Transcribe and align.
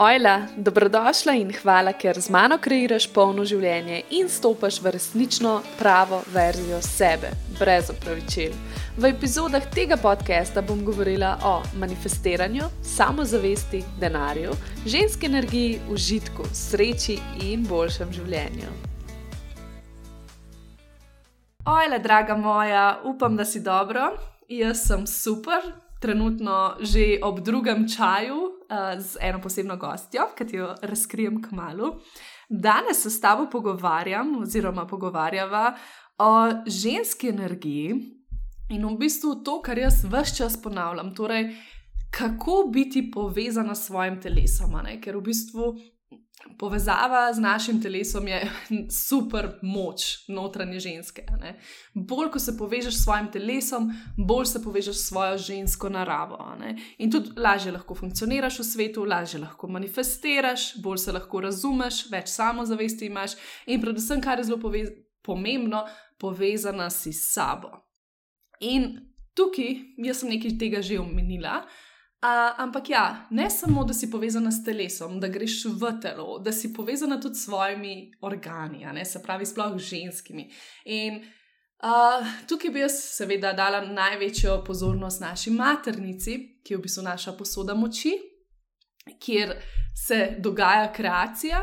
Ojla, 0.00 0.46
dobrodošla 0.56 1.32
in 1.34 1.48
hvala, 1.50 1.90
ker 1.92 2.20
z 2.22 2.30
mano 2.30 2.54
kreiraš 2.62 3.08
polno 3.10 3.42
življenje 3.42 3.96
in 4.14 4.28
stopaš 4.30 4.76
v 4.78 4.92
resnično 4.94 5.56
pravo 5.74 6.20
verzijo 6.30 6.76
sebe, 6.86 7.32
brez 7.58 7.88
opravičil. 7.90 8.52
V 8.94 9.08
epizodah 9.10 9.64
tega 9.74 9.96
podcasta 9.98 10.62
bom 10.62 10.84
govorila 10.86 11.32
o 11.42 11.56
manifestiranju, 11.82 12.68
samozavesti, 12.86 13.80
denarju, 13.98 14.54
ženski 14.86 15.26
energiji, 15.26 15.80
užitku, 15.90 16.46
sreči 16.54 17.18
in 17.48 17.66
boljšem 17.66 18.12
življenju. 18.20 18.70
Ojla, 21.66 21.98
draga 21.98 22.38
moja, 22.38 23.00
upam, 23.02 23.34
da 23.34 23.42
si 23.42 23.66
dobro. 23.66 24.12
Jaz 24.46 24.86
sem 24.86 25.02
super, 25.10 25.72
trenutno 25.98 26.78
že 26.86 27.18
ob 27.18 27.42
drugem 27.42 27.88
čaju 27.90 28.57
uh, 28.70 29.00
z 29.00 29.16
eno 29.20 29.40
posebno 29.40 29.76
gostjo, 29.76 30.28
ki 30.36 30.56
jo 30.56 30.74
razkrijem 30.82 31.42
k 31.42 31.52
malu. 31.52 31.94
Danes 32.48 33.02
se 33.02 33.10
s 33.10 33.20
tabo 33.20 33.48
pogovarjam, 33.50 34.42
oziroma 34.42 34.86
pogovarjava 34.86 35.76
o 36.18 36.48
ženski 36.66 37.28
energiji 37.28 37.94
in 38.70 38.86
v 38.86 38.96
bistvu 38.98 39.34
to, 39.44 39.60
kar 39.62 39.78
jaz 39.78 40.04
vse 40.04 40.36
čas 40.36 40.62
ponavljam. 40.62 41.14
Torej, 41.14 41.54
kako 42.10 42.70
biti 42.72 43.10
povezana 43.10 43.74
s 43.74 43.86
svojim 43.86 44.20
telesom, 44.20 44.76
ker 45.02 45.16
v 45.16 45.22
bistvu 45.22 45.74
Povezava 46.58 47.32
z 47.32 47.40
našim 47.40 47.82
telesom 47.82 48.28
je 48.28 48.38
super 49.06 49.48
moč 49.62 50.28
notranje 50.28 50.80
ženske. 50.80 51.24
Ne? 51.40 51.56
Bolj, 51.94 52.30
ko 52.32 52.38
se 52.38 52.56
povežeš 52.58 52.94
s 52.94 53.04
svojim 53.04 53.30
telesom, 53.32 53.90
bolj 54.16 54.46
se 54.52 54.62
povežeš 54.62 54.96
s 54.96 55.08
svojo 55.08 55.38
žensko 55.38 55.88
naravo. 55.88 56.38
Ne? 56.60 56.76
In 56.98 57.10
tudi 57.10 57.34
lažje 57.36 57.72
lahko 57.72 57.94
funkcioniraš 57.94 58.58
v 58.58 58.64
svetu, 58.64 59.04
lažje 59.04 59.40
lahko 59.40 59.68
manifestiraš, 59.68 60.70
bolj 60.82 61.04
se 61.04 61.12
lahko 61.12 61.40
razumeš, 61.40 62.06
več 62.10 62.32
samozavesti 62.32 63.06
imaš 63.06 63.36
in, 63.66 63.80
predvsem, 63.80 64.22
kar 64.22 64.38
je 64.38 64.48
zelo 64.50 64.60
pomembno, 65.22 65.84
povezana 66.18 66.90
si 66.90 67.12
s 67.12 67.32
sabo. 67.34 67.70
In 68.60 68.96
tukaj, 69.38 69.76
jaz 70.02 70.22
sem 70.22 70.34
nekaj 70.34 70.58
tega 70.58 70.82
že 70.82 70.98
omenila. 70.98 71.62
Uh, 72.18 72.60
ampak 72.60 72.90
ja, 72.90 73.26
ne 73.30 73.50
samo, 73.50 73.84
da 73.84 73.94
si 73.94 74.10
povezana 74.10 74.50
s 74.50 74.64
telesom, 74.64 75.20
da 75.20 75.28
greš 75.28 75.64
v 75.70 75.92
telo, 76.02 76.38
da 76.42 76.52
si 76.52 76.72
povezana 76.74 77.20
tudi 77.20 77.38
s 77.38 77.44
svojimi 77.44 78.12
organi, 78.20 78.82
ne, 78.92 79.04
se 79.04 79.22
pravi, 79.22 79.46
sploh 79.46 79.76
ženskimi. 79.78 80.48
In 80.84 81.20
uh, 81.22 82.26
tukaj 82.48 82.74
bi 82.74 82.82
jaz 82.82 82.96
seveda 83.14 83.52
dala 83.52 83.84
največjo 83.86 84.64
pozornost 84.66 85.20
naši 85.20 85.54
maternici, 85.54 86.34
ki 86.66 86.74
je 86.74 86.78
v 86.80 86.82
bistvu 86.88 87.06
naša 87.06 87.36
posoda 87.38 87.78
moči, 87.78 88.16
kjer 89.22 89.54
se 89.94 90.34
dogaja 90.38 90.90
kreacija 90.92 91.62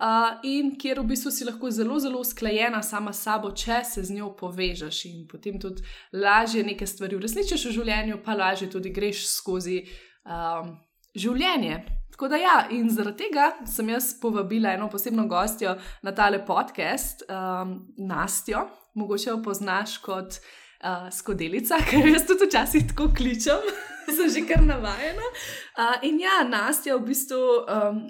uh, 0.00 0.38
in 0.42 0.74
kjer 0.78 1.00
v 1.00 1.10
bistvu 1.12 1.32
si 1.32 1.46
lahko 1.48 1.70
zelo, 1.70 1.98
zelo 2.00 2.20
usklajena 2.20 2.82
sama 2.82 3.12
s 3.12 3.24
sabo, 3.26 3.50
če 3.50 3.82
se 3.84 4.04
z 4.04 4.16
njo 4.16 4.32
povežeš 4.38 5.04
in 5.10 5.26
potem 5.30 5.60
tudi 5.60 5.84
lažje 6.12 6.64
neke 6.64 6.86
stvari 6.86 7.16
uresničiš 7.16 7.68
v 7.68 7.76
življenju, 7.78 8.20
pa 8.24 8.36
lažje 8.36 8.70
tudi 8.72 8.92
greš 8.94 9.26
skozi 9.30 9.82
um, 10.24 10.74
življenje. 11.16 11.84
Tako 12.16 12.30
da, 12.32 12.36
ja, 12.40 12.54
in 12.72 12.88
zaradi 12.88 13.26
tega 13.26 13.50
sem 13.68 13.90
jaz 13.92 14.14
povabila 14.20 14.70
eno 14.72 14.88
posebno 14.88 15.26
gostjo 15.28 15.74
na 16.02 16.14
tale 16.16 16.40
podcast, 16.46 17.26
um, 17.28 17.74
Nastjo, 17.98 18.62
mogoče 18.96 19.28
jo 19.28 19.42
poznaš 19.44 19.98
kot 20.00 20.38
uh, 20.38 21.10
skodelica, 21.12 21.76
ker 21.90 22.08
jaz 22.08 22.24
tudi 22.28 22.48
včasih 22.48 22.86
tako 22.88 23.10
kličem, 23.16 23.68
sem 24.16 24.32
že 24.32 24.46
kar 24.48 24.64
navajena. 24.64 25.28
Uh, 25.76 25.98
in 26.08 26.22
ja, 26.24 26.40
Nastja 26.48 26.96
v 26.96 27.04
bistvu. 27.10 27.42
Um, 27.68 28.00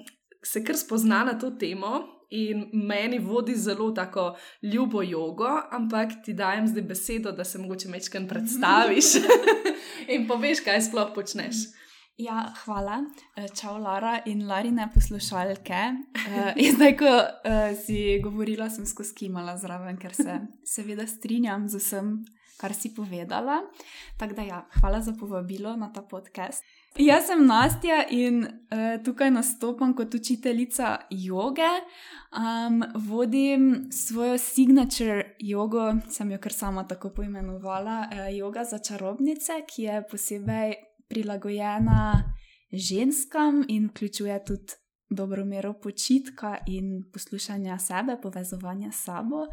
se 0.46 0.64
kar 0.64 0.76
spozna 0.76 1.24
na 1.24 1.38
to 1.38 1.50
temo 1.50 2.04
in 2.30 2.70
meni 2.72 3.18
vodi 3.18 3.54
zelo 3.54 3.90
tako 3.94 4.36
ljubo 4.62 5.02
jogo, 5.02 5.48
ampak 5.70 6.10
ti 6.24 6.34
dajem 6.34 6.66
zdaj 6.68 6.82
besedo, 6.82 7.32
da 7.32 7.44
se 7.44 7.58
mogoče 7.58 7.88
mečkaj 7.88 8.28
predstaviš 8.28 9.14
in 10.14 10.26
poveš, 10.28 10.60
kaj 10.64 10.82
sploh 10.90 11.14
počneš. 11.14 11.56
Ja, 12.16 12.46
hvala. 12.64 13.02
Eh, 13.36 13.48
čau, 13.52 13.76
Lara 13.78 14.22
in 14.24 14.46
Larine 14.48 14.88
poslušalke. 14.94 15.80
Uh, 16.16 16.56
zdaj, 16.74 16.94
ko 16.96 17.10
uh, 17.12 17.76
si 17.76 18.16
govorila, 18.24 18.70
sem 18.72 18.86
skozi 18.88 19.12
kimala 19.14 19.52
zraven, 19.60 19.98
ker 20.00 20.14
se 20.16 20.38
seveda 20.74 21.04
strinjam 21.06 21.68
z 21.68 21.76
vsem, 21.76 22.14
kar 22.56 22.72
si 22.72 22.94
povedala. 22.96 23.60
Tako 24.16 24.38
da, 24.38 24.48
ja, 24.48 24.62
hvala 24.80 25.02
za 25.04 25.12
povabilo 25.12 25.76
na 25.76 25.90
ta 25.92 26.00
podcast. 26.02 26.64
Jaz 26.98 27.26
sem 27.28 27.42
Nastja 27.44 27.98
in 28.08 28.38
uh, 28.40 28.96
tukaj 29.04 29.28
nastopam 29.30 29.92
kot 29.96 30.14
učiteljica 30.14 30.96
joge. 31.10 31.68
Um, 32.32 32.82
vodim 33.08 33.88
svojo 33.92 34.38
signature 34.38 35.36
jogo, 35.38 35.92
sem 36.10 36.30
jo 36.30 36.38
kar 36.40 36.52
sama 36.52 36.86
tako 36.88 37.10
poimenovala, 37.10 37.98
uh, 38.12 38.36
joga 38.36 38.64
za 38.64 38.78
čarobnice, 38.78 39.60
ki 39.68 39.82
je 39.82 40.02
posebej 40.10 40.74
prilagojena 41.08 42.32
ženskam 42.72 43.64
in 43.68 43.90
vključuje 43.92 44.44
tudi 44.44 44.72
dobro 45.10 45.44
mero 45.44 45.74
počitka 45.82 46.56
in 46.66 47.04
poslušanja 47.12 47.78
sebe, 47.78 48.16
povezovanja 48.22 48.92
s 48.92 49.04
sabo. 49.04 49.46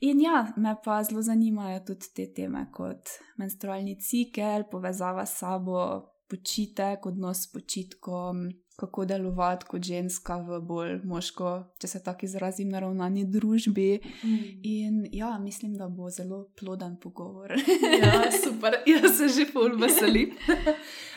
In 0.00 0.20
ja, 0.20 0.52
me 0.56 0.74
pa 0.84 1.02
zelo 1.04 1.22
zanimajo 1.22 1.80
tudi 1.86 2.12
te 2.16 2.32
teme 2.34 2.66
kot 2.72 3.08
menstrualni 3.36 4.00
cikel, 4.00 4.66
povezava 4.70 5.26
s 5.26 5.38
sabo 5.38 6.17
počitek, 6.28 7.06
odnos 7.06 7.42
s 7.42 7.52
počitkom, 7.52 8.48
kako 8.78 9.04
delovati 9.04 9.66
kot 9.66 9.82
ženska 9.82 10.36
v 10.46 10.60
bolj 10.62 10.92
moško, 11.04 11.50
če 11.82 11.88
se 11.90 12.00
tako 12.04 12.28
izrazim, 12.28 12.68
naravnani 12.70 13.24
družbi. 13.26 13.88
Mm. 14.22 14.44
In 14.62 15.00
ja, 15.12 15.32
mislim, 15.42 15.74
da 15.74 15.88
bo 15.88 16.10
zelo 16.14 16.44
ploden 16.60 16.94
pogovor. 17.02 17.56
ja, 18.02 18.20
super, 18.44 18.78
jaz 18.86 19.18
se 19.18 19.28
že 19.34 19.48
pol 19.52 19.74
veselim. 19.80 20.36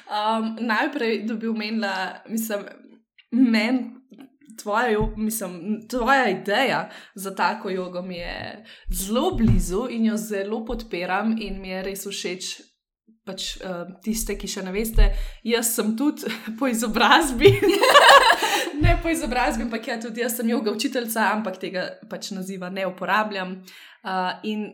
Um, 0.09 0.55
najprej, 0.59 1.21
da 1.29 1.37
bi 1.37 1.47
omenila, 1.47 1.95
mislim, 2.29 2.65
meni. 3.31 3.89
Tvoja, 4.61 4.99
mislim, 5.17 5.53
tvoja 5.89 6.29
ideja 6.29 6.89
za 7.15 7.31
tako 7.35 7.69
jogo 7.69 8.01
mi 8.01 8.17
je 8.17 8.65
zelo 8.91 9.31
blizu 9.31 9.85
in 9.89 10.05
jo 10.05 10.17
zelo 10.17 10.65
podpiram, 10.65 11.37
in 11.39 11.61
mi 11.61 11.69
je 11.69 11.83
res 11.83 12.03
všeč, 12.05 12.49
pač 13.27 13.55
uh, 13.61 13.85
tiste, 14.01 14.35
ki 14.39 14.49
še 14.49 14.63
ne 14.65 14.73
veste, 14.73 15.11
jaz 15.45 15.75
sem 15.75 15.93
tudi 15.97 16.29
po 16.59 16.69
izobrazbi. 16.71 17.51
ne 18.83 18.95
po 19.01 19.11
izobrazbi, 19.13 19.65
ampak 19.67 19.91
ja, 19.91 19.99
tudi 20.01 20.23
jaz 20.23 20.39
sem 20.39 20.49
joga 20.49 20.73
učiteljica, 20.73 21.27
ampak 21.35 21.59
tega 21.61 21.85
pač 22.09 22.31
naziva 22.35 22.71
ne 22.73 22.87
uporabljam. 22.89 23.59
Uh, 24.01 24.33
in 24.49 24.65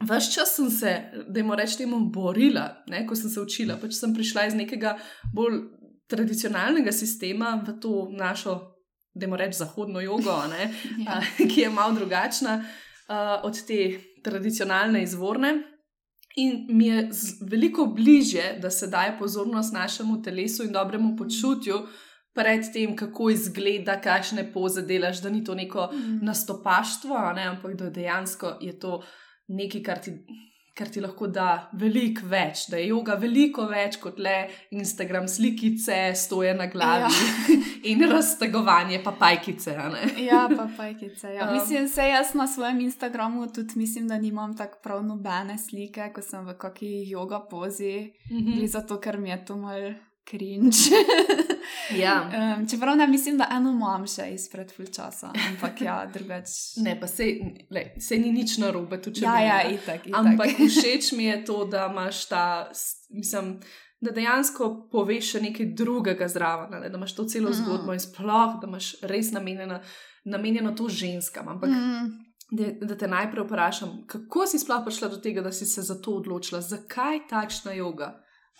vse 0.00 0.32
čas 0.32 0.56
sem 0.56 0.72
se, 0.72 0.94
da 1.28 1.42
jim 1.42 1.52
rečemo, 1.52 2.00
borila, 2.14 2.70
ne, 2.88 3.04
ko 3.06 3.18
sem 3.18 3.30
se 3.32 3.40
učila. 3.44 3.76
Pač 3.82 3.98
sem 4.00 4.16
prišla 4.16 4.48
iz 4.48 4.56
nekega 4.56 4.96
bolj 5.34 5.66
tradicionalnega 6.08 6.92
sistema 6.96 7.52
v 7.60 7.76
to 7.82 8.08
našo, 8.16 8.58
da 9.12 9.28
jim 9.28 9.36
rečemo, 9.36 9.60
zahodno 9.66 10.00
jogo, 10.00 10.40
ne, 10.48 10.70
ja. 11.04 11.20
uh, 11.20 11.42
ki 11.44 11.66
je 11.66 11.72
malo 11.74 12.00
drugačna 12.00 12.62
uh, 12.62 13.42
od 13.44 13.60
te 13.68 13.98
tradicionalne 14.24 15.04
izvorne. 15.04 15.58
In 16.38 16.66
mi 16.70 16.86
je 16.86 17.08
veliko 17.50 17.86
bliže, 17.86 18.58
da 18.62 18.70
se 18.70 18.86
daje 18.86 19.16
pozornost 19.18 19.72
našemu 19.74 20.22
telesu 20.22 20.64
in 20.64 20.72
dobremu 20.72 21.16
počutju, 21.16 21.80
pred 22.38 22.68
tem, 22.72 22.94
kako 22.96 23.30
izgleda, 23.34 23.96
kakšne 24.00 24.44
poze 24.52 24.84
delaš, 24.86 25.22
da 25.24 25.30
ni 25.30 25.42
to 25.44 25.54
neko 25.58 25.88
mm. 25.92 26.18
nastopaštvo, 26.22 27.18
ne, 27.34 27.48
ampak 27.50 27.74
da 27.74 27.90
dejansko 27.90 28.58
je 28.60 28.78
to 28.78 29.00
nekaj, 29.48 29.82
kar 29.82 30.02
ti 30.04 30.14
ker 30.78 30.90
ti 30.94 31.02
lahko 31.02 31.26
da 31.26 31.48
veliko 31.78 32.28
več, 32.30 32.68
da 32.70 32.78
je 32.78 32.92
yoga 32.92 33.16
veliko 33.18 33.66
več 33.70 33.98
kot 34.02 34.20
le 34.22 34.36
Instagram 34.70 35.26
slikice, 35.28 35.96
stoje 36.14 36.54
na 36.54 36.68
glavi 36.70 37.08
ja. 37.10 37.56
in 37.90 38.04
raztegovanje 38.10 39.02
papajkice. 39.04 39.76
ja, 40.22 40.46
papajkice. 40.56 41.34
Ja. 41.34 41.44
Um. 41.48 41.54
Mislim, 41.54 41.88
se 41.88 42.04
jaz 42.08 42.34
na 42.34 42.46
svojem 42.46 42.80
Instagramu 42.80 43.46
tudi 43.54 43.78
mislim, 43.78 44.08
da 44.08 44.18
nimam 44.18 44.56
tako 44.56 44.78
prav 44.82 45.04
nobene 45.06 45.58
slike, 45.58 46.10
ko 46.14 46.22
sem 46.22 46.44
v 46.46 46.54
kakšni 46.58 47.06
yoga 47.12 47.40
pozi, 47.50 48.12
mm 48.30 48.38
-hmm. 48.38 48.66
zato 48.66 49.00
ker 49.00 49.18
mi 49.18 49.30
je 49.30 49.44
to 49.44 49.56
mal 49.56 49.92
cringe. 50.30 50.92
Ja. 51.96 52.30
Um, 52.58 52.68
čeprav 52.68 52.96
ne 52.96 53.06
mislim, 53.06 53.38
da 53.38 53.48
eno 53.52 53.70
imam 53.70 54.06
še 54.06 54.28
izpred 54.34 54.72
full 54.76 54.88
časa, 54.92 55.30
ampak 55.48 55.80
ja, 55.80 55.98
drugač. 56.12 56.52
Ne, 56.84 56.94
pa 57.00 57.08
se, 57.08 57.26
le, 57.70 57.84
se 58.00 58.18
ni 58.20 58.32
nič 58.32 58.58
narobe, 58.62 59.00
tu 59.02 59.12
če 59.14 59.24
ja, 59.24 59.36
ja, 59.42 59.58
itak, 59.72 60.06
itak. 60.08 60.18
Ampak 60.20 60.60
všeč 60.76 61.12
mi 61.16 61.28
je 61.28 61.42
to, 61.48 61.62
da 61.70 61.88
imaš 61.92 62.24
ta, 62.30 62.44
mislim, 63.14 63.56
da 64.04 64.14
dejansko 64.14 64.70
poveš 64.92 65.34
še 65.34 65.42
nekaj 65.48 65.72
drugega 65.78 66.28
zraven, 66.30 66.76
da 66.76 66.92
imaš 66.92 67.16
to 67.16 67.26
celo 67.30 67.50
mm. 67.50 67.58
zgodbo 67.62 67.96
in 67.96 68.04
sploh, 68.04 68.58
da 68.60 68.70
imaš 68.70 68.92
res 69.10 69.32
namenjeno, 69.34 69.80
namenjeno 70.28 70.74
to 70.78 70.88
ženskam. 70.92 71.48
Ampak 71.56 71.72
mm. 71.72 72.06
da, 72.52 72.70
da 72.92 73.00
te 73.00 73.10
najprej 73.10 73.48
vprašam, 73.48 73.98
kako 74.10 74.46
si 74.46 74.60
sploh 74.62 74.84
prišla 74.86 75.12
do 75.16 75.20
tega, 75.24 75.42
da 75.44 75.52
si 75.52 75.66
se 75.66 75.82
za 75.82 75.98
to 76.02 76.20
odločila, 76.20 76.62
zakaj 76.64 77.26
takšna 77.30 77.74
yoga? 77.80 78.14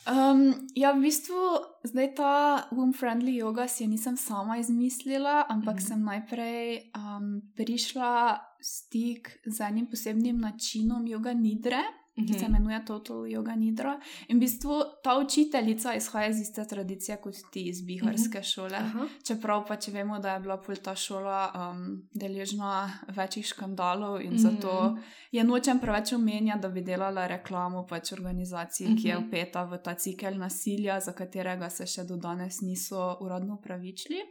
Um, 0.07 0.69
ja, 0.75 0.93
v 0.93 1.03
bistvu 1.05 1.37
zdaj 1.85 2.09
ta 2.17 2.35
home-friendly 2.71 3.43
yoga 3.43 3.69
si 3.69 3.85
jo 3.85 3.91
nisem 3.91 4.17
sama 4.17 4.59
izmislila, 4.59 5.45
ampak 5.49 5.75
mm 5.75 5.81
-hmm. 5.81 5.89
sem 5.89 6.05
najprej 6.05 6.91
um, 6.97 7.43
prišla 7.57 8.41
v 8.59 8.65
stik 8.65 9.41
z 9.47 9.61
enim 9.61 9.87
posebnim 9.87 10.41
načinom 10.41 11.07
yoga 11.07 11.33
nidre 11.33 11.83
ki 12.27 12.39
se 12.39 12.47
imenuje 12.47 12.85
Total 12.85 13.17
Yoga 13.17 13.57
Nidra. 13.57 13.99
In 14.29 14.37
v 14.37 14.41
bistvu 14.41 14.81
ta 15.05 15.19
učiteljica 15.19 15.95
izhaja 15.95 16.29
iz 16.29 16.41
iste 16.41 16.65
tradicije 16.67 17.17
kot 17.17 17.35
ti 17.53 17.63
iz 17.69 17.83
biharske 17.83 18.43
šole. 18.43 18.77
Aha. 18.77 19.07
Čeprav 19.27 19.67
pa 19.69 19.77
če 19.77 19.93
vemo, 19.93 20.19
da 20.19 20.35
je 20.35 20.41
bila 20.41 20.57
pol 20.63 20.77
ta 20.83 20.95
šola 20.97 21.41
um, 21.55 22.03
deležna 22.15 22.91
večjih 23.09 23.47
škandalov 23.47 24.21
in 24.23 24.39
zato 24.39 24.97
je 25.33 25.45
nočem 25.45 25.79
preveč 25.81 26.13
omenjati, 26.13 26.63
da 26.63 26.69
bi 26.69 26.83
delala 26.83 27.27
reklamo 27.27 27.87
pač 27.87 28.13
organizaciji, 28.13 28.97
ki 28.97 29.09
je 29.09 29.19
upeta 29.19 29.65
v 29.65 29.79
ta 29.85 29.95
cikel 29.95 30.39
nasilja, 30.39 31.01
za 31.01 31.13
katerega 31.13 31.71
se 31.71 31.87
še 31.87 32.05
do 32.09 32.17
danes 32.17 32.61
niso 32.61 33.17
uradno 33.21 33.59
upravičili. 33.59 34.23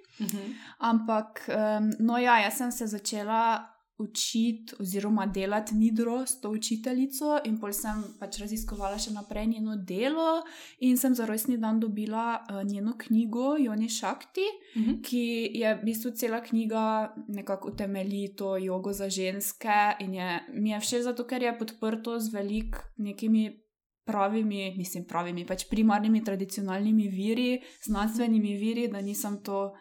Ampak, 0.77 1.45
um, 1.49 1.91
no 1.99 2.17
ja, 2.17 2.39
jaz 2.43 2.57
sem 2.57 2.71
se 2.71 2.87
začela 2.87 3.76
učiti 3.97 4.75
oziroma 4.79 5.25
delati 5.25 5.75
nidro 5.75 6.25
s 6.25 6.41
to 6.41 6.49
učiteljico, 6.49 7.39
in 7.45 7.57
pol 7.59 7.73
sem 7.73 8.03
pač 8.19 8.39
raziskovala 8.41 8.99
še 9.01 9.13
naprej 9.15 9.47
njeno 9.55 9.75
delo, 9.89 10.43
in 10.85 10.97
sem 10.97 11.15
za 11.17 11.25
rojstni 11.25 11.57
dan 11.57 11.79
dobila 11.79 12.37
uh, 12.37 12.61
njeno 12.63 12.93
knjigo 12.97 13.55
Joni 13.59 13.89
Šakti, 13.89 14.45
uh 14.75 14.81
mhm. 14.81 14.89
-huh. 14.89 15.03
ki 15.03 15.51
je 15.53 15.75
v 15.75 15.83
bistvu 15.83 16.11
cela 16.11 16.41
knjiga 16.41 17.13
nekako 17.27 17.69
utemelji 17.69 18.35
to 18.35 18.57
jogo 18.57 18.93
za 18.93 19.09
ženske. 19.09 19.95
In 19.99 20.13
je, 20.13 20.39
mi 20.53 20.69
je 20.69 20.79
všeč 20.79 21.03
zato, 21.03 21.23
ker 21.23 21.41
je 21.41 21.57
podprto 21.57 22.19
z 22.19 22.33
velik 22.33 22.75
nekimi. 22.97 23.63
Pravimi, 24.07 24.75
mislim, 24.77 25.03
pravimi, 25.03 25.45
pač 25.45 25.65
primarnimi 25.69 26.23
tradicionalnimi 26.23 27.07
viri, 27.07 27.59
znanstvenimi 27.83 28.55
viri, 28.55 28.87
da 28.87 29.01
nisem 29.01 29.43
to 29.43 29.73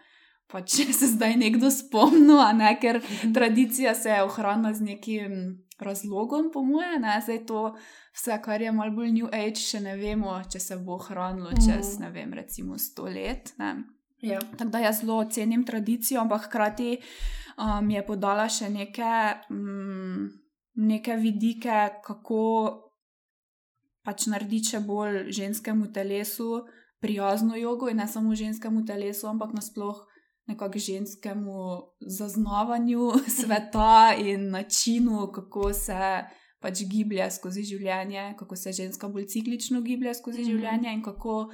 pa 0.46 0.62
če 0.62 0.92
se 0.94 1.10
zdaj 1.14 1.36
nekdo 1.40 1.70
spomni, 1.70 2.38
ne, 2.58 2.72
ker 2.80 3.00
mhm. 3.02 3.34
tradicija 3.34 3.94
se 3.94 4.10
je 4.14 4.22
ohranila 4.22 4.74
z 4.74 4.80
nekim 4.80 5.32
razlogom, 5.78 6.50
po 6.52 6.62
moje, 6.64 6.98
ne, 7.02 7.18
zdaj 7.24 7.42
to 7.46 7.62
vse, 8.14 8.38
kar 8.44 8.62
je 8.62 8.72
malo 8.72 8.94
bolj 8.96 9.12
New 9.12 9.28
Age, 9.32 9.60
še 9.60 9.82
ne 9.84 9.96
vemo, 9.98 10.38
če 10.52 10.60
se 10.62 10.78
bo 10.80 10.96
ohranilo 10.96 11.52
čez, 11.58 11.96
mhm. 11.96 12.02
ne 12.04 12.10
vem, 12.14 12.32
recimo 12.38 12.78
sto 12.78 13.10
let. 13.10 13.52
Ja. 14.24 14.40
Tako 14.56 14.70
da 14.72 14.80
jaz 14.86 15.02
zelo 15.02 15.20
cenim 15.30 15.66
tradicijo, 15.66 16.22
ampak 16.22 16.48
hkrati 16.48 16.96
mi 16.96 17.64
um, 17.64 17.90
je 17.90 18.06
podala 18.06 18.48
še 18.48 18.70
neke, 18.72 19.12
um, 19.52 20.26
neke 20.80 21.16
vidike, 21.20 21.76
kako 22.04 22.40
pač 24.06 24.26
narediti 24.30 24.76
še 24.76 24.80
bolj 24.86 25.30
ženskemu 25.34 25.90
telesu 25.92 26.64
prijazno 27.02 27.56
jogo 27.60 27.90
in 27.92 28.00
ne 28.00 28.06
samo 28.08 28.34
ženskemu 28.34 28.84
telesu, 28.88 29.26
ampak 29.28 29.52
nasplošno 29.52 30.15
nekako 30.46 30.78
ženskemu 30.78 31.82
zaznavanju 32.00 33.10
sveta 33.40 34.14
in 34.18 34.50
načinu, 34.50 35.30
kako 35.34 35.72
se 35.72 36.24
pač 36.60 36.82
giblje 36.90 37.30
skozi 37.30 37.62
življenje, 37.62 38.34
kako 38.38 38.56
se 38.56 38.72
ženska 38.72 39.08
bolj 39.08 39.26
ciklično 39.26 39.80
giblje 39.80 40.14
skozi 40.14 40.42
mm. 40.42 40.50
življenje 40.50 40.94
in 40.94 41.02
kako 41.02 41.50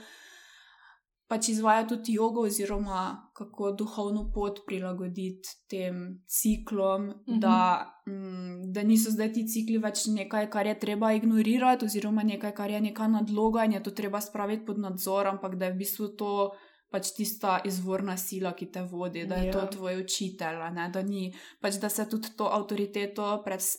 pač 1.33 1.49
izvaja 1.49 1.87
tudi 1.89 2.19
jogo, 2.19 2.44
oziroma 2.44 3.31
kako 3.37 3.71
duhovno 3.81 4.27
pot 4.35 4.59
prilagoditi 4.67 5.55
tem 5.71 6.03
ciklom, 6.29 7.06
mm 7.06 7.12
-hmm. 7.12 7.38
da, 7.41 7.56
mm, 8.06 8.73
da 8.73 8.83
niso 8.83 9.11
zdaj 9.11 9.33
ti 9.33 9.47
cikli 9.49 9.79
več 9.79 10.05
nekaj, 10.12 10.50
kar 10.50 10.67
je 10.67 10.79
treba 10.79 11.12
ignorirati, 11.12 11.88
oziroma 11.88 12.23
nekaj, 12.23 12.53
kar 12.59 12.71
je 12.71 12.81
neka 12.81 13.09
nadloga 13.09 13.65
in 13.65 13.73
je 13.73 13.83
to 13.83 13.91
treba 13.91 14.21
spraviti 14.21 14.67
pod 14.67 14.79
nadzor, 14.79 15.27
ampak 15.27 15.56
da 15.56 15.65
je 15.65 15.73
v 15.73 15.79
bistvu 15.79 16.09
to 16.19 16.53
pač 16.93 17.11
tista 17.17 17.56
izvorna 17.65 18.17
sila, 18.21 18.53
ki 18.56 18.69
te 18.73 18.83
vodi, 18.85 19.25
da 19.27 19.41
je 19.41 19.47
ja. 19.49 19.53
to 19.53 19.67
tvoj 19.77 20.03
učitelj, 20.03 20.61
ne? 20.77 20.89
da 20.93 21.03
ni 21.03 21.31
pač 21.61 21.81
da 21.81 21.89
se 21.89 22.05
tudi 22.09 22.35
to 22.37 22.50
avtoriteto 22.53 23.29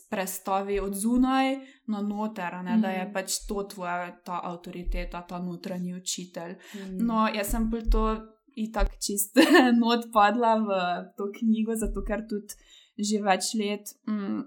predstavi 0.09 0.79
od 0.81 0.95
zunaj 0.97 1.55
na 1.93 2.01
noter, 2.01 2.57
mm. 2.61 2.81
da 2.81 2.93
je 2.95 3.03
mhm. 3.03 3.13
pač 3.13 3.43
to 3.47 3.63
tvoja 3.75 4.11
ta 4.25 4.41
avtoriteta, 4.43 5.21
ta 5.29 5.39
notranji 5.39 5.95
učitelj. 5.95 6.57
Mm. 6.73 7.05
No, 7.05 7.27
jaz 7.33 7.53
sem 7.53 7.69
pa 7.71 7.83
to 7.91 8.07
itak 8.55 8.97
čist 9.01 9.37
not 9.83 10.09
padla 10.13 10.57
v 10.61 10.81
to 11.17 11.29
knjigo, 11.39 11.77
zato 11.77 12.05
ker 12.05 12.25
tudi 12.29 12.57
že 12.97 13.21
več 13.25 13.53
let. 13.57 13.95
Mm, 14.05 14.43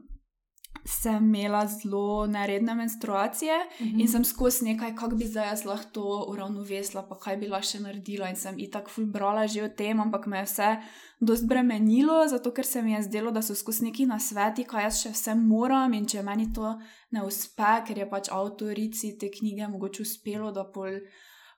sem 0.84 1.24
imela 1.24 1.66
zelo 1.66 2.26
neredne 2.26 2.74
menstruacije 2.74 3.54
mm 3.56 3.86
-hmm. 3.86 4.00
in 4.00 4.08
sem 4.08 4.24
skozi 4.24 4.64
nekaj, 4.64 4.94
kako 4.94 5.16
bi 5.16 5.24
zdaj 5.24 5.48
jaz 5.48 5.64
lahko 5.64 5.90
to 5.92 6.26
uravnovesila, 6.28 7.02
pa 7.08 7.18
kaj 7.18 7.36
bi 7.36 7.48
lahko 7.48 7.66
še 7.66 7.80
naredila. 7.80 8.28
In 8.28 8.36
sem 8.36 8.58
itak 8.58 8.88
fulbrala 8.88 9.46
že 9.46 9.64
o 9.64 9.68
tem, 9.68 10.00
ampak 10.00 10.26
me 10.26 10.38
je 10.38 10.44
vse 10.44 10.76
dosti 11.20 11.46
bremenilo, 11.46 12.28
zato 12.28 12.50
ker 12.50 12.66
se 12.66 12.82
mi 12.82 12.92
je 12.92 13.02
zdelo, 13.02 13.30
da 13.30 13.42
so 13.42 13.54
skozi 13.54 13.84
neki 13.84 14.06
nasveti, 14.06 14.64
kaj 14.64 14.82
jaz 14.82 15.02
še 15.02 15.10
vse 15.10 15.34
moram 15.34 15.94
in 15.94 16.06
če 16.06 16.22
meni 16.22 16.52
to 16.52 16.78
ne 17.10 17.22
uspe, 17.22 17.82
ker 17.86 17.98
je 17.98 18.10
pač 18.10 18.28
avtorici 18.28 19.18
te 19.18 19.30
knjige 19.30 19.68
mogoče 19.68 20.02
uspelo, 20.02 20.52
da 20.52 20.64
pol 20.64 21.00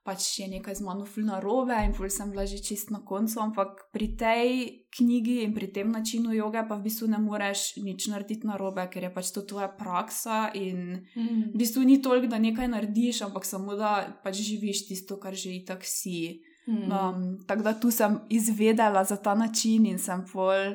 pač 0.09 0.41
je 0.41 0.47
nekaj 0.49 0.81
z 0.81 0.83
mano 0.89 1.05
fulno 1.05 1.37
robe 1.45 1.77
in 1.85 1.93
pol 1.93 2.09
sem 2.09 2.31
bila 2.33 2.49
že 2.49 2.65
čist 2.65 2.89
na 2.89 3.05
koncu, 3.05 3.37
ampak 3.45 3.93
pri 3.93 4.17
tej 4.17 4.49
knjigi 4.89 5.45
in 5.45 5.53
pri 5.53 5.69
tem 5.69 5.93
načinu 5.93 6.33
joge 6.33 6.65
pa 6.65 6.81
v 6.81 6.89
bistvu 6.89 7.13
ne 7.13 7.21
moreš 7.21 7.77
nič 7.77 8.09
narediti 8.09 8.49
na 8.49 8.57
robe, 8.57 8.89
ker 8.89 9.05
je 9.05 9.13
pač 9.13 9.29
to 9.37 9.45
tvoja 9.45 9.69
praksa 9.69 10.49
in 10.57 11.05
mm. 11.13 11.53
v 11.53 11.57
bistvu 11.61 11.85
ni 11.85 12.01
toliko, 12.01 12.33
da 12.33 12.41
nekaj 12.41 12.73
narediš, 12.73 13.29
ampak 13.29 13.45
samo 13.45 13.77
da 13.77 14.09
pač 14.25 14.41
živiš 14.41 14.89
tisto, 14.89 15.21
kar 15.21 15.37
že 15.37 15.61
itak 15.61 15.85
si. 15.85 16.41
Mm. 16.65 16.89
Um, 16.89 17.21
tako 17.45 17.69
da 17.69 17.77
tu 17.77 17.93
sem 17.93 18.17
izvedela 18.33 19.05
za 19.05 19.21
ta 19.21 19.37
način 19.37 19.85
in 19.93 20.01
sem 20.01 20.25
pol 20.25 20.73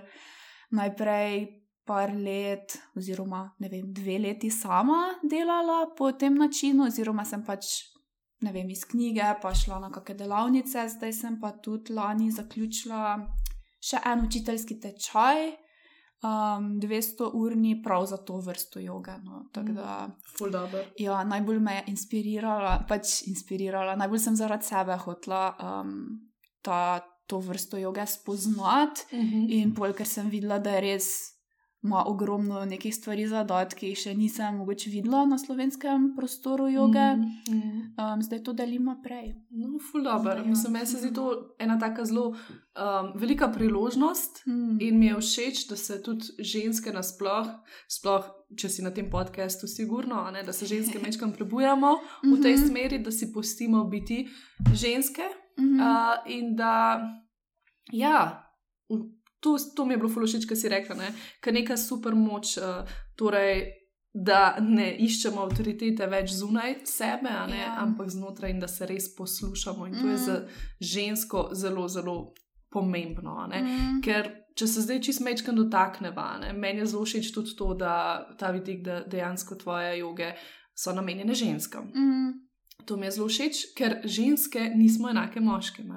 najprej. 0.69 1.59
Par 1.83 2.13
let, 2.15 2.77
oziroma 2.95 3.41
ne 3.59 3.67
vem, 3.67 3.89
dve 3.91 4.15
leti 4.15 4.47
sama 4.47 5.19
delala 5.19 5.91
po 5.97 6.13
tem 6.15 6.31
načinu, 6.31 6.85
oziroma 6.87 7.25
sem 7.27 7.43
pač 7.43 7.91
ne 8.43 8.51
vem, 8.51 8.69
iz 8.69 8.83
knjige, 8.85 9.33
pa 9.41 9.53
šla 9.55 9.79
na 9.79 9.89
kakšne 9.91 10.19
delavnice, 10.23 10.87
zdaj 10.97 11.13
sem 11.13 11.39
pa 11.41 11.53
tudi 11.63 11.93
lani 11.93 12.31
zaključila 12.31 13.17
še 13.83 13.99
en 14.07 14.23
učiteljski 14.27 14.79
tečaj, 14.79 15.47
um, 16.23 16.67
200-urni, 16.83 17.81
prav 17.83 18.05
za 18.05 18.17
to 18.17 18.37
vrsto 18.43 18.79
joge. 18.79 19.15
No, 19.23 19.45
mm, 19.57 19.79
ja, 20.99 21.23
najbolj 21.23 21.59
me 21.59 21.75
je 21.75 21.83
inspirirala, 21.91 22.77
pač 22.87 23.21
inspirirala, 23.27 23.97
najbolj 23.99 24.23
sem 24.27 24.39
zaradi 24.39 24.69
sebe 24.71 24.97
hotla 25.03 25.43
um, 25.59 25.97
ta, 26.63 27.01
to 27.27 27.39
vrsto 27.43 27.77
joge 27.77 28.05
spoznati 28.07 29.15
mm 29.15 29.19
-hmm. 29.19 29.45
in 29.49 29.75
pol, 29.75 29.93
ker 29.93 30.07
sem 30.07 30.29
videla, 30.29 30.59
da 30.59 30.71
je 30.75 30.81
res 30.81 31.07
ima 31.83 32.03
ogromno 32.07 32.65
nekih 32.65 32.95
stvari 32.95 33.27
za 33.27 33.43
dati, 33.43 33.75
ki 33.75 33.87
jih 33.91 33.99
še 33.99 34.13
nisem 34.15 34.55
mogoče 34.57 34.89
videla 34.89 35.25
na 35.25 35.37
slovenskem 35.37 36.13
prostoru 36.15 36.69
joge. 36.71 37.07
Mm, 37.17 37.55
mm. 37.55 37.81
Um, 37.99 38.21
zdaj 38.23 38.43
to 38.43 38.53
delim 38.53 38.85
naprej. 38.87 39.33
No, 39.51 39.79
ful 39.91 40.03
dobro. 40.03 40.37
Ja. 40.39 40.45
Mislim, 40.45 40.73
meni 40.73 40.87
se 40.87 41.01
zdi 41.01 41.11
to 41.13 41.55
ena 41.59 41.75
tako 41.79 42.05
zelo 42.05 42.25
um, 42.29 43.11
velika 43.19 43.49
priložnost 43.51 44.45
mm. 44.47 44.77
in 44.81 44.99
mi 44.99 45.11
je 45.11 45.19
všeč, 45.19 45.65
da 45.69 45.75
se 45.75 45.99
tudi 46.03 46.31
ženske 46.39 46.93
nasploh, 46.95 47.51
sploh 47.91 48.31
če 48.59 48.69
si 48.69 48.85
na 48.85 48.93
tem 48.95 49.09
podkastu, 49.11 49.67
sigurno, 49.67 50.23
ne, 50.31 50.43
da 50.43 50.53
se 50.55 50.69
ženske 50.69 51.01
večkrat 51.03 51.35
prebujamo 51.35 51.97
v 52.23 52.39
tej 52.41 52.57
mhm. 52.57 52.67
smeri, 52.67 53.01
da 53.03 53.11
si 53.11 53.31
pustimo 53.33 53.83
biti 53.91 54.23
ženske 54.73 55.27
mm 55.59 55.63
-hmm. 55.63 55.83
uh, 55.83 56.31
in 56.31 56.55
da. 56.55 57.01
Ja, 57.91 58.47
to, 59.43 59.57
to 59.75 59.85
mi 59.85 59.93
je 59.93 60.01
bilo 60.01 60.09
fulošič, 60.09 60.47
kar 60.47 60.57
si 60.57 60.71
rekla, 60.71 60.95
ne? 60.95 61.13
ker 61.43 61.55
neka 61.55 61.77
super 61.77 62.15
moč, 62.15 62.55
uh, 62.57 62.87
torej, 63.19 63.65
da 64.13 64.55
ne 64.61 64.91
iščemo 65.01 65.41
avtoritete 65.41 66.05
več 66.07 66.35
zunaj 66.37 66.83
sebe, 66.85 67.31
ja. 67.57 67.73
ampak 67.81 68.11
znotraj 68.13 68.53
in 68.53 68.61
da 68.61 68.69
se 68.69 68.85
res 68.85 69.09
poslušamo. 69.17 69.87
In 69.89 69.95
to 69.97 70.05
mm. 70.05 70.11
je 70.11 70.17
za 70.21 70.35
žensko 70.93 71.47
zelo, 71.57 71.87
zelo 71.89 72.17
pomembno. 72.69 73.39
Mm. 73.49 74.01
Ker 74.05 74.29
če 74.53 74.69
se 74.69 74.85
zdaj 74.85 75.01
čist 75.07 75.23
mečkam 75.25 75.57
dotakneva, 75.57 76.27
ne? 76.43 76.53
meni 76.53 76.83
je 76.83 76.91
zelo 76.93 77.07
všeč 77.09 77.31
tudi 77.33 77.57
to, 77.57 77.73
da 77.77 77.95
ta 78.37 78.53
vidik, 78.53 78.83
da 78.85 79.01
dejansko 79.09 79.57
tvoje 79.63 79.97
joge 80.03 80.33
so 80.77 80.93
namenjene 80.93 81.33
ženskam. 81.33 81.89
Mm. 81.89 82.33
To 82.85 82.97
mi 82.97 83.09
je 83.09 83.15
zelo 83.17 83.31
všeč, 83.31 83.63
ker 83.77 84.01
ženske 84.05 84.69
nismo 84.77 85.09
enake 85.09 85.41
moškim. 85.41 85.89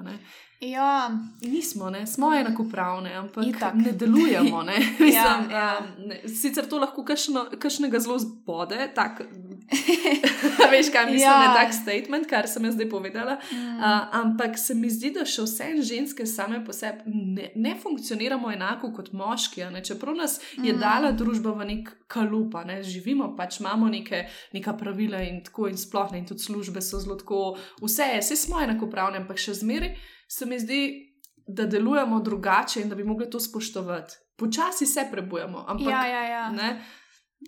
Ja, 0.59 1.11
nismo, 1.41 1.89
ne? 1.89 2.07
smo 2.07 2.33
enakopravne, 2.33 3.13
ampak 3.13 3.45
Itak. 3.45 3.73
ne 3.75 3.91
delujemo. 3.91 4.63
Ne? 4.63 4.77
Mislim, 4.99 5.13
ja, 5.13 5.47
ja. 5.51 5.77
Um, 5.79 6.07
ne. 6.07 6.21
Sicer 6.27 6.65
to 6.65 6.79
lahko 6.79 7.05
kakšnega 7.53 7.99
zelo 7.99 8.17
zbode, 8.17 8.89
tak, 8.95 9.21
Veš, 10.71 10.89
kaj 10.91 11.05
mislim 11.05 11.21
Ja. 11.21 11.39
na 11.39 11.53
tak 11.53 11.73
statement, 11.73 12.27
kar 12.27 12.47
sem 12.47 12.65
jaz 12.65 12.73
zdaj 12.73 12.89
povedala. 12.89 13.37
Mm. 13.51 13.77
Uh, 13.77 13.83
ampak 14.13 14.57
se 14.57 14.73
mi 14.73 14.89
zdi, 14.89 15.11
da 15.11 15.25
še 15.25 15.43
vse 15.43 15.67
ženske 15.83 16.25
same 16.25 16.61
po 16.65 16.73
sebi 16.73 17.03
ne, 17.05 17.49
ne 17.55 17.75
funkcioniramo 17.75 18.51
enako 18.51 18.93
kot 18.93 19.11
moški. 19.11 19.65
Ne? 19.65 19.83
Čeprav 19.83 20.15
nas 20.15 20.37
je 20.55 20.73
Mm. 20.73 20.79
dala 20.79 21.11
družba 21.11 21.51
v 21.51 21.65
nek 21.65 21.89
kalup, 22.07 22.55
ne 22.65 22.79
živimo, 22.83 23.35
pač 23.35 23.59
imamo 23.59 23.87
neke, 23.87 24.23
neka 24.53 24.73
pravila 24.73 25.19
in 25.21 25.43
tako 25.43 25.67
in 25.67 25.77
sploh 25.77 26.11
ne, 26.11 26.17
in 26.17 26.25
tudi 26.25 26.39
službe 26.41 26.81
so 26.81 26.99
zelo 26.99 27.15
tako, 27.15 27.41
vse 27.81 28.07
vse 28.17 28.35
smo 28.37 28.61
enakopravni, 28.61 29.17
ampak 29.17 29.37
še 29.37 29.53
zmeraj 29.55 29.95
se 30.27 30.45
mi 30.45 30.59
zdi, 30.59 30.81
da 31.47 31.65
delujemo 31.65 32.19
drugače 32.19 32.81
in 32.81 32.89
da 32.89 32.95
bi 32.95 33.03
mogli 33.03 33.29
to 33.29 33.39
spoštovati. 33.39 34.13
Počasi 34.37 34.85
se 34.85 35.07
prebujamo, 35.11 35.65
ampak 35.67 35.87
Ja, 35.87 36.05
ja, 36.05 36.23
ja. 36.23 36.49
ne. 36.51 36.81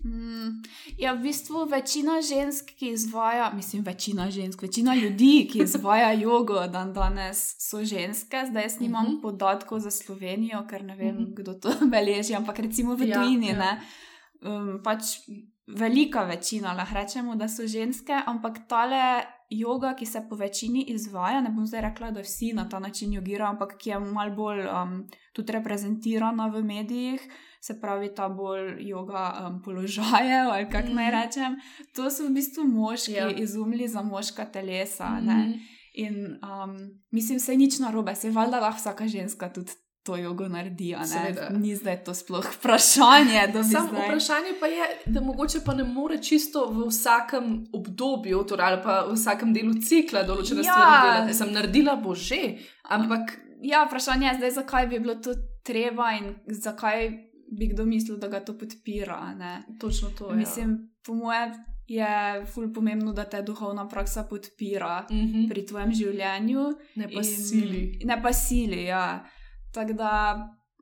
Mm, 0.04 0.62
ja, 0.98 1.12
v 1.12 1.22
bistvu 1.22 1.64
večina 1.64 2.22
žensk, 2.22 2.64
ki 2.70 2.88
izvaja, 2.88 3.52
mislim, 3.52 3.82
večina 3.82 4.30
žensk, 4.30 4.62
večina 4.62 4.94
ljudi, 4.94 5.48
ki 5.52 5.58
izvaja 5.64 6.12
jogo 6.12 6.66
dan 6.66 6.92
danes, 6.92 7.56
so 7.60 7.84
ženske. 7.84 8.44
Zdaj 8.46 8.62
jaz 8.62 8.80
nimam 8.80 9.06
Mhm. 9.06 9.20
podatkov 9.22 9.78
za 9.78 9.90
Slovenijo, 9.90 10.66
ker 10.66 10.84
ne 10.84 10.96
vem, 10.96 11.14
Mhm. 11.16 11.34
kdo 11.34 11.54
to 11.54 11.70
beleži, 11.92 12.34
ampak 12.34 12.58
recimo 12.58 12.94
v 12.94 13.02
Ja, 13.04 13.14
tujini, 13.16 13.48
ja. 13.48 13.58
ne. 13.58 13.80
Um, 14.42 14.80
pač 14.84 15.02
velika 15.68 16.22
večina, 16.22 16.72
lahko 16.72 16.94
rečemo, 16.94 17.36
da 17.36 17.48
so 17.48 17.66
ženske, 17.66 18.22
ampak 18.26 18.68
tale 18.68 19.22
joga, 19.50 19.94
ki 19.94 20.06
se 20.06 20.22
po 20.28 20.36
večini 20.36 20.84
izvaja, 20.84 21.40
ne 21.40 21.50
bom 21.50 21.66
zdaj 21.66 21.80
rekla, 21.80 22.10
da 22.10 22.20
vsi 22.20 22.52
na 22.52 22.68
ta 22.68 22.78
način 22.78 23.12
jogirajo, 23.12 23.50
ampak 23.50 23.76
ki 23.78 23.90
je 23.90 23.98
mal 24.00 24.30
bolj 24.30 24.60
um, 24.62 24.92
tudi 25.32 25.52
reprezentirana 25.52 26.46
v 26.46 26.62
medijih, 26.62 27.20
se 27.60 27.80
pravi 27.80 28.14
ta 28.14 28.28
bolj 28.28 28.76
joga 28.80 29.24
um, 29.40 29.62
položajev 29.62 30.48
ali 30.54 30.68
kako 30.68 30.88
naj 30.88 31.06
Mhm. 31.06 31.16
rečem. 31.16 31.56
To 31.94 32.10
so 32.10 32.24
v 32.24 32.30
bistvu 32.30 32.64
moški 32.64 33.12
Ja. 33.12 33.30
izumili 33.30 33.88
za 33.88 34.02
moška 34.02 34.44
telesa. 34.46 35.20
Ne? 35.20 35.34
Mhm. 35.34 35.52
In 35.94 36.14
um, 36.34 36.76
mislim, 37.10 37.40
se 37.40 37.56
nič 37.56 37.78
narobe, 37.78 38.14
se 38.14 38.30
valjda 38.30 38.60
lahko 38.60 38.78
vsaka 38.78 39.08
ženska 39.08 39.48
tudi. 39.48 39.72
To 40.10 40.16
jogo 40.16 40.48
naredi. 40.48 40.90
Ni 41.52 41.76
zdaj 41.76 42.04
to 42.04 42.12
sploh 42.12 42.46
vprašanje. 42.52 43.40
Samo 43.54 43.88
zdaj... 43.88 44.04
vprašanje 44.04 44.52
pa 44.60 44.66
je, 44.68 44.84
da 45.06 45.20
mogoče 45.22 45.58
pa 45.60 45.74
ne 45.74 45.84
more 45.86 46.18
čisto 46.20 46.66
v 46.68 46.88
vsakem 46.88 47.46
obdobju, 47.72 48.42
torej 48.44 48.66
ali 48.66 48.82
pa 48.82 49.00
v 49.02 49.14
vsakem 49.14 49.52
delu 49.52 49.74
cikla 49.80 50.22
določene 50.24 50.60
Ja. 50.60 50.72
stvari 50.72 50.90
delati. 51.06 51.34
Sem 51.34 51.52
naredila 51.52 51.96
bo 51.96 52.14
že, 52.16 52.40
ampak 52.84 53.38
Ja, 53.62 53.84
vprašanje 53.84 54.26
je 54.26 54.36
zdaj, 54.36 54.50
zakaj 54.52 54.86
bi 54.86 54.98
bilo 54.98 55.14
to 55.16 55.34
treba 55.62 56.12
in 56.12 56.30
zakaj 56.48 57.10
bi 57.50 57.66
kdo 57.68 57.84
mislil, 57.84 58.16
da 58.16 58.28
ga 58.28 58.40
to 58.40 58.54
podpira. 58.54 59.34
Ne? 59.34 59.50
točno 59.78 60.08
to 60.10 60.30
je. 60.30 60.36
Mislim, 60.36 60.70
po 61.02 61.14
mojem 61.14 61.52
je 61.86 62.08
ful 62.46 62.72
pomembno, 62.72 63.12
da 63.12 63.24
te 63.24 63.42
duhovna 63.42 63.84
praksa 63.86 64.24
podpira 64.24 65.04
Mhm. 65.10 65.48
pri 65.48 65.66
tvojem 65.66 65.92
življenju. 65.92 66.64
Ne 66.96 67.06
pa 67.06 67.20
in- 67.20 67.24
sili. 67.24 68.00
Ne 68.04 68.22
pa 68.22 68.32
sili, 68.32 68.84
ja. 68.84 69.24
Tako 69.72 69.92
da, 69.92 70.12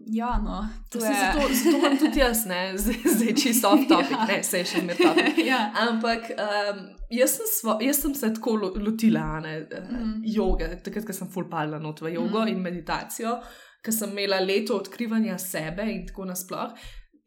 ja, 0.08 0.38
no, 0.38 0.58
to 0.90 0.98
To 0.98 1.04
je. 1.04 1.12
zato, 1.14 1.48
zato 1.54 1.76
imam 1.78 1.98
tudi 1.98 2.18
jaz, 2.18 2.46
ne, 2.46 2.60
zdaj, 2.76 3.34
čisto 3.34 3.68
off 3.72 3.88
topic, 3.88 4.10
Ja. 4.12 4.24
ne, 4.26 4.42
sej 4.42 4.64
še 4.64 4.82
med 4.82 4.96
topic. 4.96 5.38
ja. 5.46 5.58
Ampak 5.82 6.30
um, 6.30 6.78
jaz, 7.10 7.30
sem 7.32 7.46
svo, 7.52 7.78
jaz 7.80 7.96
sem 7.98 8.14
se 8.14 8.30
tako 8.32 8.56
lo- 8.56 8.74
lotila 8.78 9.40
ne, 9.40 9.56
mm. 9.70 10.14
joge, 10.26 10.70
takrat, 10.78 11.04
ko 11.04 11.12
sem 11.12 11.28
fulpala 11.28 11.78
not 11.78 12.00
v 12.00 12.14
jogo 12.14 12.40
mm. 12.40 12.48
in 12.48 12.62
meditacijo, 12.62 13.34
ker 13.82 13.92
sem 13.92 14.10
imela 14.10 14.40
leto 14.40 14.76
odkrivanja 14.76 15.36
sebe 15.38 15.84
in 15.86 16.06
tako 16.06 16.24
nasploh. 16.24 16.72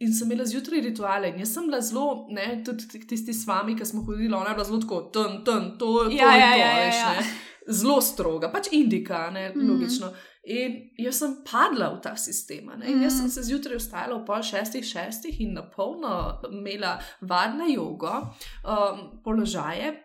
In 0.01 0.09
sem 0.11 0.25
imela 0.25 0.45
zjutraj 0.45 0.81
rituale, 0.81 1.29
in 1.29 1.39
jaz 1.39 1.51
sem 1.53 1.67
bila 1.67 1.77
zelo, 1.79 2.07
ne, 2.31 2.63
tudi 2.65 2.87
ti- 2.89 3.03
tisti 3.05 3.33
s 3.33 3.45
vami, 3.45 3.75
ki 3.75 3.85
smo 3.85 4.01
hodili, 4.01 4.33
ona 4.33 4.49
je 4.49 4.55
bila 4.55 4.65
zelo 4.65 4.79
tako, 4.79 5.01
ten, 5.13 5.43
ten, 5.45 5.67
to, 5.77 5.91
to, 5.99 6.09
Ja, 6.09 6.31
in 6.31 6.39
ja, 6.39 6.49
to, 6.49 6.57
ja, 6.57 6.71
ja, 6.71 6.79
veš, 6.79 6.95
ja. 6.97 7.11
ne. 7.11 7.25
Zelo 7.69 8.01
stroga, 8.01 8.49
pač 8.49 8.71
indika, 8.73 9.27
ne, 9.29 9.49
Mhm. 9.51 9.67
logično. 9.69 10.09
In 10.43 10.89
jaz 10.97 11.19
sem 11.19 11.35
padla 11.45 11.91
v 11.93 12.01
ta 12.01 12.15
sistem. 12.15 12.69
In 12.83 13.01
jaz 13.03 13.13
sem 13.13 13.25
Mhm. 13.25 13.29
se 13.29 13.41
zjutraj 13.43 13.77
vstajala 13.77 14.15
ob 14.15 14.25
pol 14.25 14.41
šestih, 14.41 14.83
šestih 14.85 15.41
in 15.41 15.53
na 15.53 15.61
polno 15.69 16.41
imela 16.51 16.95
varno 17.21 17.65
jogo, 17.69 18.33
um, 18.65 19.21
položaje, 19.23 20.03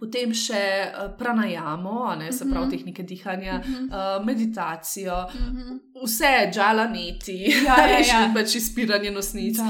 potem 0.00 0.32
še 0.34 0.62
uh, 0.88 1.16
pranajamo, 1.18 2.14
ne, 2.18 2.32
se 2.32 2.44
pravi 2.44 2.66
Mhm. 2.66 2.70
tehnike 2.70 3.02
dihanja, 3.02 3.58
Mhm. 3.58 3.84
uh, 3.84 4.24
meditacijo, 4.24 5.26
Mhm. 5.34 5.78
Vse 6.00 6.50
džalaneti, 6.52 7.36
Ja, 7.66 7.76
ja, 7.86 7.98
ja. 8.10 8.24
in 8.24 8.34
pač 8.34 8.54
izpiranje 8.54 9.10
nosnic. 9.10 9.58
Uh, 9.58 9.64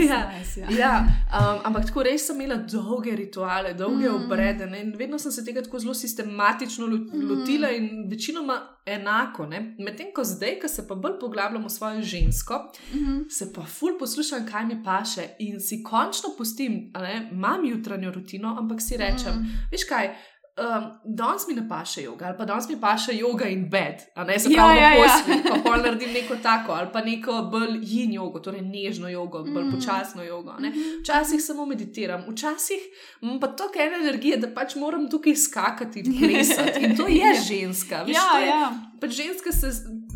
ja. 0.00 0.30
nice, 0.30 0.60
ja. 0.60 0.66
Ja, 0.72 0.92
um, 1.30 1.60
ampak 1.64 1.86
tako 1.86 2.02
res 2.02 2.26
sem 2.26 2.36
imela 2.36 2.56
dolge 2.58 3.10
rituale, 3.12 3.74
dolge 3.74 3.92
Mm. 4.02 4.12
mm. 4.12 4.24
obrede 4.24 4.66
ne, 4.66 4.80
in 4.80 4.94
vedno 4.94 5.18
sem 5.18 5.32
se 5.32 5.44
tega 5.44 5.62
tako 5.62 5.78
zelo 5.78 5.94
sistematično 5.94 6.86
Mm. 6.86 7.00
lotila 7.22 7.70
in 7.70 7.88
večinoma 8.08 8.56
enako. 8.86 9.46
Medtem 9.78 10.06
ko 10.12 10.24
zdaj, 10.24 10.58
ko 10.58 10.68
se 10.68 10.82
pa 10.82 10.94
bolj 10.96 11.18
poglabljam 11.20 11.64
v 11.64 11.70
svojo 11.70 12.02
žensko, 12.02 12.54
Mhm. 12.92 13.20
se 13.30 13.52
pa 13.52 13.62
ful 13.64 13.98
poslušam, 13.98 14.46
kaj 14.46 14.66
mi 14.66 14.84
paše 14.84 15.22
in 15.38 15.60
si 15.60 15.82
končno 15.82 16.28
pustim, 16.38 16.72
ne, 16.94 17.28
imam 17.32 17.64
jutranjo 17.64 18.10
rutino, 18.12 18.56
ampak 18.58 18.80
si 18.80 18.96
rečem, 18.96 19.32
Mhm. 19.32 19.48
veš 19.70 19.84
kaj. 19.84 20.10
Um, 20.54 20.84
danes 21.06 21.46
mi 21.48 21.54
ne 21.54 21.68
paše 21.68 22.02
joga, 22.02 22.26
ali 22.26 22.36
pa 22.38 22.44
danes 22.44 22.68
mi 22.68 22.76
paše 22.76 23.14
joga 23.14 23.46
in 23.46 23.70
bed, 23.70 24.02
a 24.14 24.24
ne 24.24 24.38
se 24.38 24.50
Ja, 24.50 24.56
pravi, 24.56 24.78
ja, 24.78 24.82
ja, 24.84 24.94
ja. 24.94 25.04
posli, 25.04 25.42
pa 25.44 25.56
pol 25.60 25.78
naredim 25.78 26.12
neko 26.12 26.36
tako, 26.38 26.72
ali 26.72 26.88
pa 26.92 27.00
neko 27.00 27.42
bolj 27.44 27.78
jin 27.82 28.12
jogo, 28.12 28.38
torej 28.40 28.60
nežno 28.62 29.08
jogo, 29.08 29.44
bolj 29.44 29.64
Mm. 29.64 29.72
počasno 29.72 30.22
jogo. 30.22 30.52
Ne? 30.54 30.68
Mhm. 30.70 30.80
Včasih 31.00 31.42
samo 31.42 31.66
meditiram, 31.66 32.24
včasih 32.28 32.80
imam 33.22 33.40
pa 33.40 33.46
toliko 33.48 33.78
ene 33.78 33.96
energije, 33.98 34.36
da 34.36 34.48
pač 34.50 34.74
moram 34.76 35.10
tukaj 35.10 35.34
skakati 35.36 36.00
in 36.00 36.18
plesati. 36.20 36.80
In 36.82 36.96
to 36.96 37.08
je 37.08 37.16
Ja. 37.18 37.32
ženska. 37.42 38.02
Veš, 38.02 38.14
Ja, 38.14 38.28
to 38.32 38.38
je, 38.38 38.46
ja. 38.48 38.72
Pač 39.00 39.10
ženska 39.12 39.52
se 39.52 39.66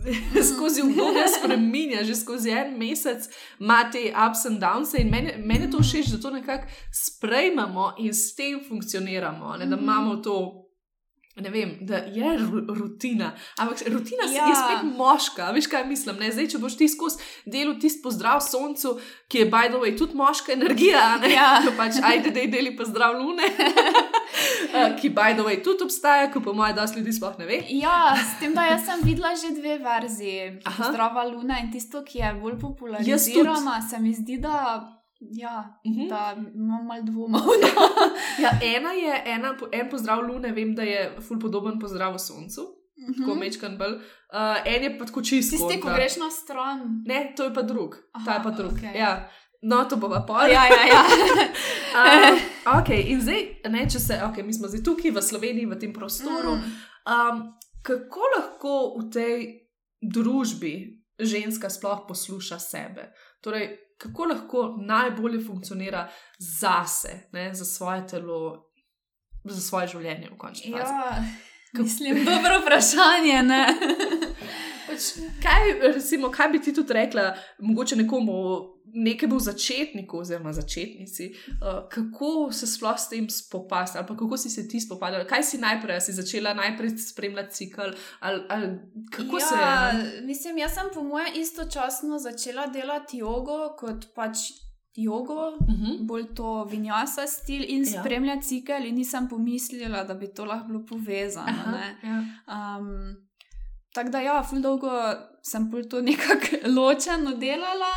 skozi 0.54 0.82
obdobje 0.82 1.25
spremenja, 1.40 2.04
že 2.04 2.14
skozi 2.14 2.50
en 2.50 2.78
mesec 2.78 3.28
ima 3.60 3.90
te 3.92 3.98
ups 4.28 4.46
and 4.46 4.60
downs. 4.60 4.94
In 4.94 5.10
meni, 5.10 5.32
meni 5.38 5.70
to 5.70 5.78
všeč, 5.78 6.06
da 6.06 6.18
to 6.20 6.30
nekako 6.30 6.66
sprejmemo 6.92 7.94
in 7.98 8.14
s 8.14 8.34
tem 8.34 8.60
funkcioniramo. 8.68 9.56
Ne, 9.58 9.66
da 9.66 9.76
Mhm. 9.76 9.84
imamo 9.84 10.16
to. 10.16 10.65
Ne 11.37 11.50
vem, 11.50 11.76
da 11.81 11.97
je 11.97 12.31
ru- 12.38 12.64
rutina, 12.78 13.35
ampak 13.59 13.83
rutina 13.93 14.25
ja. 14.33 14.47
Je 14.49 14.55
spet 14.57 14.97
moška. 14.97 15.50
Veš, 15.52 15.66
kaj 15.66 15.85
mislim? 15.85 16.16
Ne? 16.16 16.31
Zdaj, 16.33 16.49
če 16.55 16.59
boš 16.62 16.76
ti 16.81 16.88
skozi 16.88 17.21
delo 17.45 17.75
tisti 17.81 18.00
pozdrav 18.02 18.40
soncu, 18.40 18.95
ki 19.28 19.43
je, 19.45 19.50
by 19.52 19.69
the 19.69 19.81
way, 19.83 19.93
tudi 19.99 20.16
moška 20.16 20.55
energija, 20.57 21.02
a 21.14 21.19
ne? 21.21 21.33
Ja. 21.35 21.50
pač 21.81 22.00
ajde, 22.02 22.33
da 22.33 22.40
je 22.40 22.49
deli 22.49 22.73
pozdrav 22.76 23.19
lune, 23.21 23.50
Eh, 24.76 24.97
ki, 25.00 25.09
by 25.11 25.33
the 25.35 25.45
way, 25.45 25.62
tudi 25.64 25.85
obstaja, 25.85 26.31
ko 26.33 26.40
po 26.40 26.52
mojem, 26.52 26.76
da 26.76 26.85
ljudi 26.97 27.12
sploh 27.12 27.38
ne 27.38 27.47
ve. 27.47 27.61
Ja, 27.69 28.16
s 28.16 28.40
tem, 28.40 28.55
da 28.55 28.66
jaz 28.66 28.85
sem 28.85 29.00
videla 29.05 29.33
že 29.37 29.55
dve 29.57 29.78
verziji. 29.78 30.61
Zdrava 30.90 31.25
Luna 31.25 31.61
in 31.62 31.71
tisto, 31.73 32.02
ki 32.05 32.19
je 32.19 32.35
bolj 32.40 32.52
Jaz 32.52 32.61
popularizirana, 32.61 33.81
se 33.90 33.99
mi 33.99 34.12
zdi, 34.14 34.37
da, 34.38 34.83
ja, 35.30 35.80
Mhm. 35.85 36.09
da 36.09 36.21
imam 36.54 36.87
malo 36.87 37.02
dvomov. 37.02 37.42
Ja, 38.38 38.50
ena 38.66 38.90
je, 38.92 39.23
ena, 39.26 39.50
en 39.73 39.88
pozdrav 39.90 40.23
lune, 40.23 40.52
vem, 40.52 40.75
da 40.75 40.83
je 40.83 40.99
ful 41.21 41.38
podoben 41.38 41.78
pozdravu 41.78 42.18
soncu, 42.18 42.62
tako 43.16 43.30
Mhm. 43.30 43.38
mečkan 43.40 43.78
bolj. 43.78 43.95
Uh, 44.28 44.66
en 44.66 44.83
je 44.83 44.99
pa 44.99 45.04
tako 45.04 45.23
čist. 45.23 45.50
Tisti, 45.50 45.80
ko 45.80 45.88
greš 45.90 46.16
na 46.16 46.30
stran. 46.30 47.02
Ne, 47.04 47.33
to 47.37 47.45
je 47.45 47.54
pa 47.54 47.62
drug. 47.62 47.95
Ta 48.14 48.30
je 48.30 48.30
Aha, 48.30 48.42
pa 48.42 48.50
drug. 48.50 48.73
okej. 48.73 48.95
Ja. 48.95 49.28
No, 49.62 49.85
to 49.85 49.97
bo 49.97 50.09
pa 50.09 50.21
pol. 50.21 50.37
Ja, 50.47 50.64
ja, 50.64 50.83
ja. 50.87 51.02
Um, 51.97 52.37
okay, 52.75 53.00
in 53.06 53.21
zdaj, 53.21 53.40
ne, 53.66 53.87
če 53.87 53.99
se, 53.99 54.14
okay, 54.23 54.45
mi 54.45 54.52
smo 54.52 54.68
zdaj 54.68 54.83
tukaj 54.83 55.11
v 55.11 55.23
Sloveniji, 55.23 55.66
v 55.66 55.78
tem 55.78 55.92
prostoru. 55.92 56.52
Mm. 56.52 56.73
Um, 57.06 57.37
kako 57.83 58.21
lahko 58.37 58.73
v 58.99 59.09
tej 59.09 59.37
družbi 60.02 60.75
ženska 61.16 61.68
sploh 61.68 62.04
posluša 62.04 62.59
sebe? 62.59 63.12
Torej, 63.40 63.78
kako 63.97 64.25
lahko 64.25 64.76
najbolje 64.81 65.45
funkcionira 65.47 66.09
zase, 66.61 67.29
ne, 67.33 67.55
za 67.55 67.65
svoje 67.65 68.07
telo, 68.07 68.71
za 69.45 69.61
svoje 69.61 69.87
življenje 69.87 70.31
v 70.33 70.38
končni 70.38 70.73
fazi? 70.73 70.93
Ja, 70.93 71.25
mislim, 71.73 72.25
dobro 72.25 72.61
vprašanje. 72.61 73.43
Pač, 74.97 75.11
kaj, 75.43 75.93
recimo, 75.95 76.31
kaj 76.33 76.49
bi 76.49 76.61
ti 76.61 76.73
tudi 76.75 76.93
rekla, 76.97 77.35
mogoče 77.61 77.97
nekomu, 77.97 78.33
nekemu 78.97 79.38
začetniku, 79.41 80.19
oziroma 80.19 80.53
začetnici, 80.57 81.26
uh, 81.61 81.85
kako 81.93 82.53
se 82.53 82.67
sploh 82.67 82.97
s 82.99 83.09
tem 83.09 83.29
spopasti, 83.31 83.99
ali 83.99 84.07
kako 84.07 84.37
si 84.37 84.50
se 84.50 84.69
ti 84.69 84.81
spopadala, 84.81 85.26
kaj 85.29 85.43
si 85.43 85.59
najprej, 85.59 86.00
si 86.00 86.12
začela 86.17 86.55
najprej 86.55 86.97
spremljati 86.99 87.55
cikl, 87.55 87.93
ali, 88.21 88.43
ali 88.49 88.79
kako 89.11 89.38
ja, 89.38 89.47
se 89.47 89.55
je. 89.55 90.21
no? 90.21 90.26
Mislim, 90.26 90.59
jaz 90.59 90.75
sem 90.75 90.87
po 90.95 91.03
mojem 91.03 91.35
istočasno 91.37 92.19
začela 92.19 92.67
delati 92.67 93.19
jogo 93.19 93.76
kot 93.79 94.15
pač 94.15 94.38
jogo. 94.97 95.49
Uh 95.61 95.69
-huh. 95.69 96.07
Bolj 96.07 96.35
to 96.35 96.65
vinjasa 96.65 97.26
stil 97.26 97.65
in 97.69 97.85
Ja. 97.85 98.00
spremljati 98.00 98.47
cikel, 98.47 98.87
in 98.87 98.95
nisem 98.95 99.29
pomislila, 99.29 100.05
da 100.05 100.15
bi 100.15 100.35
to 100.35 100.45
lahko 100.45 100.67
bilo 100.69 100.87
povezano. 100.88 101.49
Aha, 101.49 101.76
ja. 102.03 102.25
Um, 102.79 103.25
tako 103.97 104.12
da, 104.15 104.21
ja, 104.21 104.37
ful 104.45 104.61
dolgo 104.65 104.93
sem 105.43 105.71
pol 105.73 105.88
to 105.91 106.05
nekako 106.05 106.62
ločeno 106.76 107.35
delala, 107.41 107.93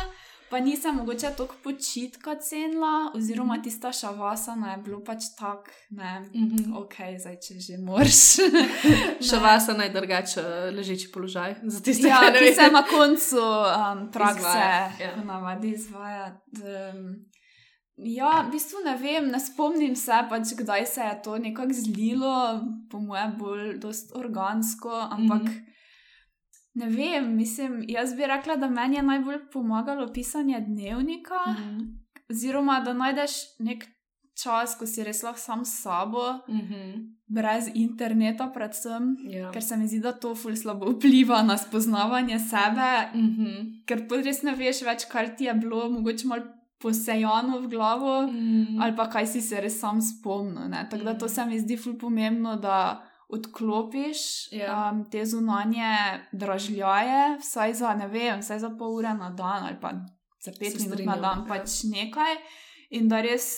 Pa 0.50 0.58
nisem 0.60 0.96
mogoče 0.96 1.28
toliko 1.36 1.54
počitka 1.64 2.34
cenila, 2.34 3.12
oziroma 3.14 3.54
-hmm. 3.54 3.62
tista 3.62 3.92
šavasana 3.92 4.72
je 4.72 4.76
bilo 4.76 5.04
pač 5.04 5.22
tako, 5.38 5.70
ne, 5.90 6.20
mm 6.20 6.48
-hmm. 6.48 6.78
ok, 6.82 6.94
zdaj 7.20 7.36
če 7.40 7.54
že 7.54 7.78
moraš. 7.78 8.36
šavasana 9.30 9.84
je 9.84 9.90
drugače 9.90 10.42
ležeči 10.76 11.12
položaj 11.12 11.54
za 11.62 11.80
tiste, 11.80 12.08
ja, 12.08 12.20
ki 12.38 12.44
ne 12.44 12.54
se 12.54 12.70
na 12.72 12.82
koncu 12.82 13.36
um, 13.36 14.10
prakse 14.12 14.38
Izvaja, 14.38 14.92
ja. 15.00 15.24
navadi 15.24 15.70
izvajati. 15.70 16.40
Um, 16.94 17.30
Ja, 18.02 18.44
v 18.48 18.50
bistvu 18.50 18.78
ne 18.84 18.96
vem, 18.96 19.28
ne 19.28 19.40
spomnim 19.40 19.96
se, 19.96 20.12
pač, 20.30 20.42
kdaj 20.56 20.86
se 20.86 21.00
je 21.00 21.22
to 21.24 21.38
nekako 21.38 21.72
zlilo, 21.72 22.60
po 22.90 22.98
mojem, 22.98 23.34
bolj 23.38 23.80
organsko, 24.14 25.08
ampak 25.10 25.42
mm 25.42 25.46
-hmm. 25.46 25.69
Ne 26.74 26.88
vem, 26.88 27.36
mislim, 27.36 27.84
jaz 27.88 28.14
bi 28.14 28.26
rekla, 28.26 28.56
da 28.56 28.68
meni 28.68 28.96
je 28.96 29.02
najbolj 29.02 29.38
pomagalo 29.52 30.12
pisanje 30.12 30.60
dnevnika, 30.60 31.34
mm 31.46 31.56
-hmm. 31.56 31.98
oziroma 32.30 32.80
da 32.80 32.92
najdeš 32.92 33.30
nek 33.58 33.84
čas, 34.42 34.76
ko 34.78 34.86
si 34.86 35.04
res 35.04 35.22
lahko 35.22 35.40
sam 35.40 35.64
s 35.64 35.82
sabo, 35.82 36.32
mm 36.48 36.60
-hmm. 36.60 37.16
brez 37.26 37.68
interneta, 37.74 38.50
predvsem, 38.54 39.16
ja. 39.30 39.50
ker 39.50 39.62
se 39.62 39.76
mi 39.76 39.88
zdi, 39.88 40.00
da 40.00 40.12
to 40.12 40.34
ful 40.34 40.56
slabo 40.56 40.90
vpliva 40.90 41.42
na 41.42 41.58
spoznavanje 41.58 42.38
sebe, 42.38 43.10
mm 43.14 43.36
-hmm. 43.36 43.84
ker 43.86 44.08
pa 44.08 44.16
res 44.16 44.42
ne 44.42 44.54
veš 44.54 44.82
več, 44.82 45.04
kar 45.04 45.36
ti 45.36 45.44
je 45.44 45.54
bilo, 45.54 45.90
mogoče 45.90 46.26
malo 46.26 46.42
posejano 46.80 47.60
v 47.60 47.68
glavo, 47.68 48.22
mm. 48.26 48.80
ali 48.80 48.96
pa 48.96 49.08
kaj 49.10 49.26
si 49.26 49.40
se 49.40 49.60
res 49.60 49.80
sam 49.80 50.00
spomnil. 50.02 50.72
Tako 50.90 51.04
da 51.04 51.18
to 51.18 51.26
mm. 51.26 51.28
se 51.28 51.46
mi 51.46 51.60
zdi 51.60 51.76
ful 51.76 51.98
pomembno, 51.98 52.56
da 52.56 53.09
odklopiš 53.32 54.18
yeah. 54.52 54.66
Ja. 54.66 54.90
um, 54.92 55.04
te 55.10 55.24
zunanje 55.26 56.20
dražljaje, 56.32 57.38
vsaj 57.40 57.74
za 57.74 57.94
ne 57.94 58.08
vem, 58.08 58.40
vsaj 58.40 58.58
za 58.58 58.70
pol 58.78 58.96
ure 58.98 59.14
na 59.14 59.30
dan 59.30 59.66
ali 59.68 59.76
pa 59.80 59.92
za 60.44 60.52
pet 60.58 60.72
se 60.72 60.78
minut 60.78 60.94
strinjam, 60.94 61.14
na 61.14 61.20
dan, 61.20 61.38
ja. 61.38 61.46
pač 61.48 61.82
nekaj. 61.84 62.36
In 62.90 63.08
da 63.08 63.20
res, 63.22 63.52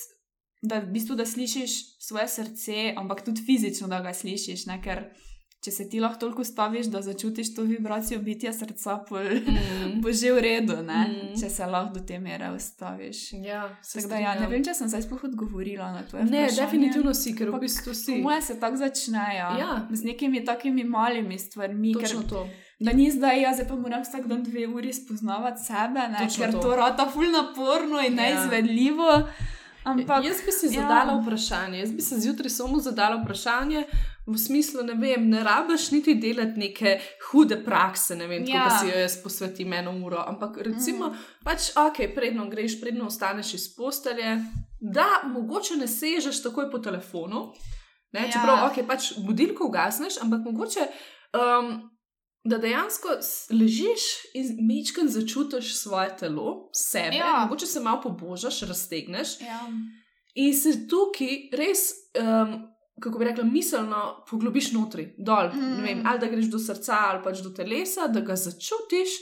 da 0.63 0.81
v 0.83 0.93
bistvu 0.93 1.17
da 1.17 1.27
slišiš 1.27 1.77
svoje 2.03 2.29
srce, 2.29 2.95
ampak 2.97 3.25
tudi 3.25 3.45
fizično, 3.47 3.89
da 3.89 4.03
ga 4.05 4.13
slišiš, 4.15 4.67
ne? 4.67 4.81
ker 4.83 5.07
če 5.63 5.71
se 5.71 5.85
ti 5.89 6.01
lahko 6.03 6.19
toliko 6.21 6.45
staviš, 6.45 6.89
da 6.91 7.03
začutiš 7.03 7.53
to 7.55 7.63
vibracijo 7.63 8.19
bitja 8.21 8.51
srca, 8.53 8.97
pol, 9.09 9.29
mm. 9.47 10.01
bo 10.03 10.11
že 10.13 10.33
v 10.35 10.43
redu, 10.43 10.79
mm. 10.83 11.37
če 11.41 11.51
se 11.51 11.67
lahko 11.67 11.95
do 11.99 12.03
te 12.07 12.19
mere 12.19 12.51
ustaviš. 12.51 13.21
Ja, 13.45 13.69
da, 14.09 14.19
ja, 14.19 14.35
ne 14.41 14.49
vem, 14.51 14.65
če 14.67 14.75
sem 14.75 14.91
zdaj 14.91 15.07
sploh 15.07 15.23
odgovorila 15.31 15.93
na 15.95 16.03
to. 16.03 16.19
Ne, 16.19 16.49
vprašanje. 16.49 16.59
definitivno 16.59 17.15
si, 17.15 17.37
ker 17.39 17.55
v 17.55 17.63
bistvu 17.63 17.95
si. 17.95 18.19
Moje 18.25 18.43
se 18.49 18.59
tako 18.59 18.83
začnejo. 18.83 19.55
Ja. 19.63 19.79
Z 19.91 20.11
nekimi 20.11 20.43
takimi 20.45 20.85
malimi 20.85 21.39
stvarmi. 21.39 21.95
Točno 21.95 22.27
ker, 22.27 22.29
to. 22.35 22.45
Da 22.83 22.91
ni 22.99 23.07
zdaj, 23.15 23.45
jaz 23.45 23.63
pa 23.69 23.79
moram 23.79 24.03
vsak 24.03 24.27
dan 24.27 24.43
dve 24.43 24.67
uri 24.67 24.91
spoznavati 24.91 25.63
sebe, 25.63 26.09
ne, 26.11 26.27
ker 26.27 26.51
to, 26.51 26.67
to 26.67 26.77
rata 26.77 27.07
ful 27.07 27.31
naporno 27.31 28.03
in 28.03 28.19
ja. 28.19 28.25
neizvedljivo. 28.25 29.23
Ampak, 29.85 30.25
jaz 30.25 30.43
bi 30.47 30.53
si 30.55 30.67
ja. 30.67 30.83
zadala 30.83 31.17
vprašanje, 31.21 31.79
jaz 31.79 31.93
bi 31.93 32.03
se 32.03 32.19
zjutraj 32.21 32.51
samo 32.51 32.79
zadala 32.81 33.23
vprašanje, 33.23 33.85
v 34.27 34.39
smislu, 34.39 34.83
ne 34.87 34.95
vem, 34.95 35.29
ne 35.29 35.43
rabiš 35.45 35.91
niti 35.91 36.15
delati 36.15 36.61
neke 36.61 37.01
hude 37.31 37.59
prakse, 37.65 38.17
ne 38.17 38.27
vem, 38.31 38.45
ja. 38.47 38.65
kako 38.65 38.79
si 38.79 38.91
jo 38.91 39.01
jaz 39.01 39.17
posvetim 39.23 39.73
eno 39.73 39.95
uro. 40.07 40.23
Ampak 40.27 40.61
recimo, 40.63 41.09
mm. 41.09 41.45
pač, 41.45 41.73
ok, 41.77 42.05
predno 42.15 42.47
greš, 42.51 42.81
predno 42.81 43.07
ostaneš 43.11 43.55
iz 43.55 43.69
postelje, 43.77 44.37
da 44.81 45.07
mogoče 45.27 45.77
ne 45.77 45.89
sežeš 45.89 46.43
takoj 46.43 46.71
po 46.71 46.79
telefonu. 46.79 47.49
Ne, 48.13 48.27
ja. 48.27 48.33
Čeprav, 48.37 48.67
ok, 48.71 48.85
pač 48.87 49.15
budilko 49.27 49.67
ugasneš, 49.71 50.21
ampak 50.23 50.45
mogoče. 50.51 50.87
Um, 51.39 51.89
Da 52.43 52.57
dejansko 52.59 53.13
ležiš 53.55 54.03
in 54.35 54.49
mečkaj 54.67 55.07
začutiš 55.15 55.77
svoje 55.79 56.09
telo, 56.19 56.73
sebe, 56.75 57.21
ja. 57.21 57.45
mogoče 57.45 57.67
se 57.71 57.81
malo 57.81 58.01
pobožaš, 58.03 58.65
raztegneš. 58.67 59.37
Ja. 59.41 59.61
In 60.35 60.51
se 60.51 60.73
tukaj 60.91 61.37
res 61.55 61.85
um, 62.19 62.57
kako 63.01 63.19
bi 63.19 63.25
rekla, 63.25 63.45
miselno 63.45 64.25
poglobiš 64.31 64.73
notri, 64.73 65.15
dol. 65.19 65.49
Mm. 65.55 65.83
Vem, 65.83 66.03
ali 66.07 66.19
da 66.19 66.27
greš 66.27 66.51
do 66.51 66.59
srca 66.59 66.97
ali 67.09 67.23
pač 67.25 67.41
do 67.41 67.51
telesa, 67.51 68.09
da 68.09 68.21
ga 68.21 68.37
začutiš. 68.37 69.21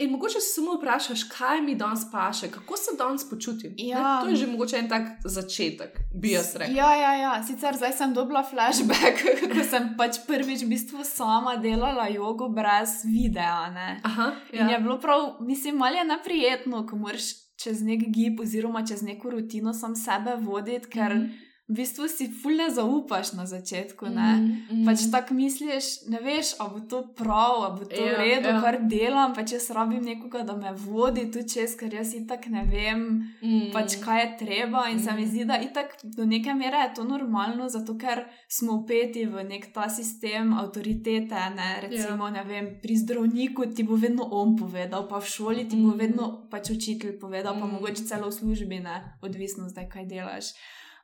In 0.00 0.10
mogoče 0.10 0.40
se 0.40 0.54
samo 0.54 0.74
vprašaš, 0.78 1.22
kaj 1.28 1.60
mi 1.60 1.74
danes 1.74 2.00
paše, 2.12 2.48
kako 2.50 2.76
se 2.76 2.96
danes 2.98 3.30
počutim. 3.30 3.74
Ja. 3.76 4.20
To 4.22 4.28
je 4.28 4.36
že 4.36 4.46
mogoče 4.46 4.76
en 4.76 4.88
tak 4.88 5.02
začetek, 5.24 5.98
bi 6.14 6.30
jaz 6.30 6.56
rekel. 6.56 6.76
Ja, 6.76 6.94
ja, 6.96 7.12
ja. 7.14 7.42
Sicer 7.46 7.76
zdaj 7.76 7.92
sem 7.92 8.14
dobila 8.14 8.42
flashback, 8.42 9.20
ko 9.52 9.64
sem 9.70 9.90
pač 9.98 10.22
prvič 10.26 10.64
v 10.64 10.70
bistvu 10.72 11.04
sama 11.04 11.56
delala 11.56 12.08
jogo 12.08 12.48
brez 12.48 13.02
videa. 13.04 13.68
Aha, 14.02 14.32
ja. 14.52 14.62
In 14.62 14.72
je 14.72 14.78
bilo 14.78 14.96
prav, 15.00 15.36
mislim, 15.40 15.76
malo 15.76 15.96
je 15.96 16.04
neprijetno, 16.04 16.86
ko 16.86 16.96
moraš 16.96 17.28
čez 17.60 17.84
nek 17.84 18.08
gib 18.08 18.40
oziroma 18.40 18.86
čez 18.86 19.02
neko 19.02 19.30
rutino 19.30 19.76
sam 19.76 19.96
sebe 19.96 20.40
voditi, 20.40 20.88
ker. 20.88 21.14
Mm 21.14 21.49
v 21.70 21.74
bistvu 21.78 22.08
si 22.10 22.26
fulne 22.26 22.66
zaupaš 22.66 23.32
na 23.38 23.46
začetku. 23.46 24.10
Mm, 24.10 24.18
mm. 24.66 24.82
Pač 24.82 25.06
tako 25.06 25.38
misliš, 25.38 26.10
ne 26.10 26.18
veš, 26.18 26.58
ali 26.58 26.70
bo 26.74 26.80
to 26.90 26.98
prav, 27.14 27.62
ali 27.62 27.74
bo 27.78 27.84
to 27.86 28.02
v 28.02 28.10
ja, 28.10 28.16
redu, 28.18 28.50
ja. 28.50 28.58
kar 28.58 28.78
delam. 28.90 29.34
Pač 29.38 29.54
jaz 29.54 29.70
rabim 29.70 30.02
nekoga, 30.02 30.42
da 30.42 30.58
me 30.58 30.74
vodi 30.74 31.28
tu 31.30 31.46
čez, 31.46 31.78
ker 31.78 31.94
jaz 31.94 32.10
itak 32.18 32.50
ne 32.50 32.64
vem, 32.66 33.04
mm. 33.38 33.70
pač 33.70 34.00
kaj 34.02 34.18
je 34.18 34.28
treba. 34.42 34.88
In 34.90 34.98
mm. 34.98 35.04
se 35.06 35.14
mi 35.14 35.22
mm. 35.22 35.30
zdi, 35.30 35.44
da 35.46 35.60
itak 35.62 35.94
do 36.02 36.26
neke 36.26 36.56
mere 36.58 36.82
je 36.88 36.90
to 36.98 37.06
normalno, 37.06 37.70
zato 37.70 37.94
ker 37.94 38.24
smo 38.50 38.80
upeti 38.82 39.22
v 39.30 39.46
nek 39.46 39.70
ta 39.70 39.86
sistem 39.86 40.50
avtoritete. 40.58 41.46
Ne? 41.54 41.70
Recimo, 41.86 42.26
ja. 42.26 42.40
ne 42.40 42.44
vem, 42.50 42.72
pri 42.82 42.98
zdravniku 42.98 43.70
ti 43.70 43.86
bo 43.86 43.94
vedno 43.94 44.26
on 44.26 44.58
povedal, 44.58 45.06
pa 45.06 45.22
v 45.22 45.30
šoli 45.30 45.68
ti 45.70 45.78
mm. 45.78 45.86
bo 45.86 45.94
vedno 45.94 46.26
pač 46.50 46.74
učitelj 46.74 47.14
povedal, 47.22 47.54
mm. 47.54 47.62
pa 47.62 47.70
mogoče 47.78 48.10
celo 48.10 48.26
v 48.26 48.38
službi, 48.42 48.82
ne? 48.82 48.98
odvisno 49.22 49.70
zdaj, 49.70 49.86
kaj 49.86 50.10
delaš. 50.10 50.50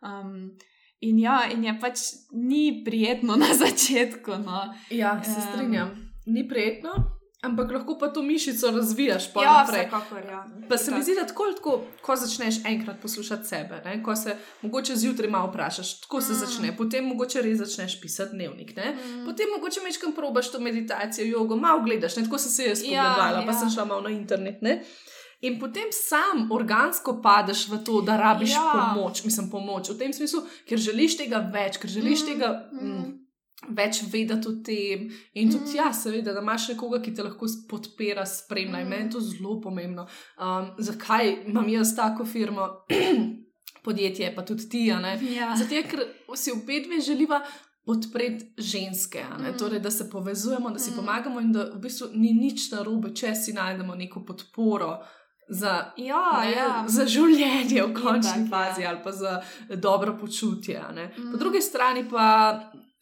Um, 0.03 0.57
in 1.01 1.19
ja, 1.19 1.43
in 1.53 1.65
je 1.65 1.77
pač 1.81 1.99
ni 2.33 2.83
prijetno 2.85 3.37
na 3.37 3.55
začetku. 3.65 4.41
No. 4.45 4.75
Ja, 4.91 5.21
se 5.25 5.41
strinjam. 5.51 5.89
Um, 5.89 6.07
ni 6.27 6.49
prijetno, 6.49 6.91
ampak 7.43 7.71
lahko 7.71 7.99
pa 7.99 8.09
to 8.09 8.23
mišico 8.23 8.71
razvijaš. 8.71 9.33
Pa, 9.33 9.43
ja, 9.43 9.67
vsekakor, 9.69 10.23
ja. 10.27 10.47
pa 10.69 10.79
se 10.79 10.95
mi 10.95 11.03
zdi, 11.03 11.15
da 11.21 11.27
tako, 11.27 11.47
tako, 11.57 11.75
ko 12.03 12.17
začneš 12.17 12.65
enkrat 12.65 13.01
poslušati 13.03 13.47
sebe, 13.47 13.81
ne? 13.85 14.03
ko 14.03 14.17
se 14.17 14.37
mogoče 14.63 14.97
zjutraj 14.97 15.31
malo 15.31 15.51
vprašaš, 15.51 16.01
tako 16.01 16.21
se 16.21 16.33
mm. 16.33 16.37
začne, 16.37 16.77
potem 16.77 17.05
mogoče 17.05 17.43
res 17.43 17.59
začneš 17.59 18.01
pisati 18.01 18.35
dnevnik, 18.35 18.75
mm. 18.77 19.25
potem 19.27 19.47
mogoče 19.55 19.81
mečkam 19.85 20.13
probaš 20.13 20.51
to 20.53 20.61
meditacijo, 20.61 21.27
jogo, 21.27 21.57
malo 21.57 21.83
gledaš, 21.83 22.17
ne? 22.17 22.25
tako 22.25 22.39
se 22.39 22.63
je 22.63 22.69
jaz 22.69 22.83
pogledala, 22.83 23.41
ja, 23.41 23.47
pa 23.47 23.53
ja. 23.53 23.59
sem 23.59 23.71
šla 23.71 23.85
malo 23.85 24.01
na 24.01 24.11
internet. 24.11 24.63
Ne? 24.63 24.83
In 25.41 25.59
potem 25.61 25.93
sam 25.93 26.49
organsko 26.53 27.19
padeš 27.23 27.67
v 27.69 27.83
to, 27.85 28.01
da 28.01 28.17
rabiš 28.17 28.55
ja. 28.55 28.65
pomoč, 28.73 29.25
mislim, 29.25 29.51
pomoč 29.51 29.91
v 29.93 29.99
tem 29.99 30.13
smislu, 30.13 30.41
ker 30.69 30.81
želiš 30.81 31.19
tega 31.21 31.43
več, 31.53 31.77
ker 31.83 31.93
želiš 31.93 32.23
mm, 32.23 32.29
tega 32.31 32.49
mm. 32.73 32.87
Mm, 32.89 33.75
več 33.77 34.01
vedeti 34.13 34.49
o 34.49 34.55
tem. 34.65 35.11
In 35.37 35.53
tudi, 35.53 35.75
mm. 35.75 35.77
ja, 35.77 35.91
seveda, 35.93 36.33
da 36.33 36.41
imaš 36.41 36.71
nekoga, 36.73 37.03
ki 37.05 37.13
te 37.13 37.27
lahko 37.27 37.51
podpira, 37.69 38.25
spremlja. 38.27 38.81
Mm. 38.81 38.95
Meni 38.95 39.09
je 39.09 39.13
to 39.19 39.23
zelo 39.27 39.59
pomembno. 39.61 40.07
Um, 40.41 40.73
zakaj 40.79 41.35
imam 41.51 41.69
jaz 41.69 41.93
tako 41.99 42.25
firmo? 42.25 42.71
Podjetje, 43.87 44.33
pa 44.35 44.43
tudi 44.43 44.65
ti, 44.69 44.87
ja. 44.89 44.99
zato 45.55 45.79
ker 45.87 46.01
si 46.35 46.51
v 46.51 46.65
petve 46.67 46.99
želiva 46.99 47.39
podpreti 47.87 48.49
ženske, 48.59 49.23
mm. 49.23 49.53
torej, 49.61 49.79
da 49.85 49.93
se 49.95 50.09
povezujemo, 50.11 50.73
da 50.75 50.79
si 50.79 50.91
mm. 50.91 50.97
pomagamo, 50.97 51.41
in 51.41 51.53
da 51.55 51.69
v 51.75 51.79
bistvu 51.85 52.09
ni 52.19 52.33
nič 52.35 52.73
narobe, 52.73 53.13
če 53.15 53.31
si 53.39 53.55
najdemo 53.55 53.95
neko 53.95 54.25
podporo 54.27 54.97
za, 55.49 55.93
ja, 55.97 56.41
ne, 56.43 56.53
ja. 56.53 56.85
za 56.87 57.07
življenje 57.07 57.83
v 57.83 57.93
končni 57.95 58.47
tak, 58.47 58.51
fazi 58.51 58.83
ja. 58.83 58.91
ali 58.91 59.03
pa 59.05 59.13
za 59.13 59.41
dobro 59.71 60.17
počutje. 60.19 60.83
Mm. 60.93 61.31
Po 61.31 61.39
drugi 61.39 61.63
strani 61.63 62.09
pa 62.11 62.27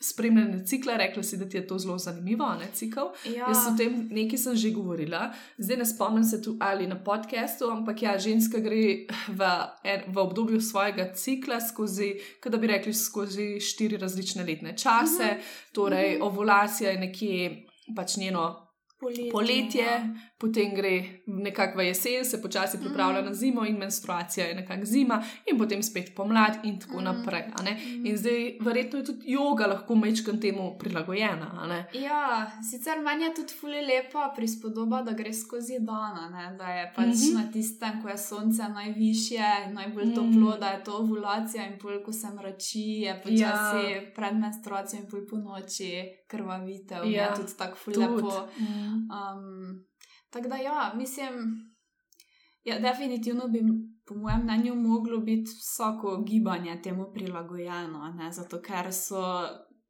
spremljanje 0.04 0.64
cikla, 0.66 0.96
rekla 0.96 1.22
si, 1.22 1.36
da 1.36 1.48
ti 1.48 1.56
je 1.56 1.66
to 1.66 1.78
zelo 1.78 1.98
zanimivo, 1.98 2.48
ne 2.60 2.68
cikl. 2.74 3.00
Ja. 3.24 3.48
Jaz 3.48 3.66
o 3.70 3.76
tem 3.78 4.08
nekaj 4.10 4.38
sem 4.38 4.56
že 4.56 4.70
govorila, 4.70 5.30
zdaj 5.58 5.80
ne 5.80 5.86
spomnim 5.86 6.24
se 6.24 6.42
tu 6.42 6.56
ali 6.60 6.86
na 6.86 6.98
podkastu, 7.04 7.70
ampak 7.72 8.02
ja, 8.02 8.18
ženska 8.18 8.60
gre 8.60 9.06
v, 9.28 9.48
en, 9.84 10.04
v 10.12 10.18
obdobju 10.20 10.60
svojega 10.60 11.12
cikla 11.14 11.60
skozi, 11.60 12.14
da 12.44 12.60
bi 12.60 12.66
rekli, 12.66 12.94
skozi 12.94 13.60
štiri 13.60 13.96
različne 13.96 14.44
letne 14.44 14.76
čase, 14.76 15.24
-hmm. 15.24 15.72
torej 15.72 16.18
-hmm. 16.18 16.26
ovulacija 16.26 16.90
je 16.90 17.00
nekje 17.00 17.66
pač 17.96 18.16
njeno 18.16 18.64
poletje, 19.00 19.30
poletje 19.32 19.84
ja. 19.84 20.14
Potem 20.44 20.74
gre 20.76 21.22
nekako 21.26 21.78
v 21.78 21.86
jesen, 21.88 22.24
se 22.24 22.42
počasi 22.42 22.78
pripravlja 22.80 23.22
mm. 23.22 23.24
na 23.24 23.34
zimo, 23.34 23.64
in 23.64 23.76
menstruacija 23.76 24.46
je 24.46 24.54
nekako 24.54 24.84
zima, 24.84 25.22
in 25.50 25.58
potem 25.58 25.82
spet 25.82 26.12
pomlad, 26.16 26.58
in 26.64 26.76
tako 26.80 27.00
mm. 27.00 27.04
naprej. 27.04 27.44
Mm. 27.48 28.06
In 28.06 28.16
zdaj, 28.16 28.58
verjetno 28.60 28.98
je 28.98 29.04
tudi 29.04 29.32
yoga 29.32 29.68
lahko 29.68 29.96
mečkam 29.96 30.40
temu 30.40 30.76
prilagojena. 30.78 31.86
Ja, 31.92 32.50
sicer 32.70 33.00
meni 33.00 33.24
je 33.24 33.34
tudi 33.34 33.56
fully 33.60 33.80
lepa 33.86 34.32
prispodoba, 34.36 35.02
da 35.02 35.12
gre 35.16 35.32
skozi 35.32 35.80
dan, 35.80 36.36
da 36.58 36.68
je 36.68 36.92
pač 36.96 37.06
mm 37.06 37.12
-hmm. 37.12 37.34
na 37.34 37.52
tistem, 37.52 38.02
ko 38.02 38.08
je 38.08 38.18
sonce 38.18 38.68
najvišje, 38.68 39.72
najbolj 39.72 40.04
mm. 40.04 40.14
toplo, 40.14 40.58
da 40.60 40.68
je 40.68 40.84
to 40.84 40.96
ovulacija, 40.96 41.66
in 41.66 41.78
pol, 41.78 42.02
ko 42.04 42.12
se 42.12 42.28
mrači, 42.36 42.80
je 42.80 43.20
počasi 43.22 43.84
ja. 43.92 44.02
pred 44.14 44.36
menstruacijo 44.36 45.00
in 45.00 45.08
pol 45.10 45.20
po 45.30 45.36
noči 45.36 46.04
krvavitev. 46.26 47.10
Ja, 47.10 47.34
tudi 47.34 47.56
tako 47.58 47.76
fully 47.84 47.98
lepo. 48.00 48.48
Mm. 48.58 49.08
Um, 49.10 49.84
tako 50.34 50.48
da, 50.48 50.56
ja, 50.56 50.92
mislim, 50.96 51.32
Ja, 52.64 52.78
definitivno 52.78 53.48
bi, 53.48 53.60
po 54.06 54.14
mojem 54.14 54.42
mnenju, 54.42 54.74
moglo 54.74 55.18
biti 55.18 55.50
vsako 55.50 56.24
gibanje 56.28 56.82
temu 56.82 57.06
prilagojeno, 57.14 58.14
ne? 58.18 58.32
zato 58.32 58.62
ker 58.62 58.92
so 58.92 59.22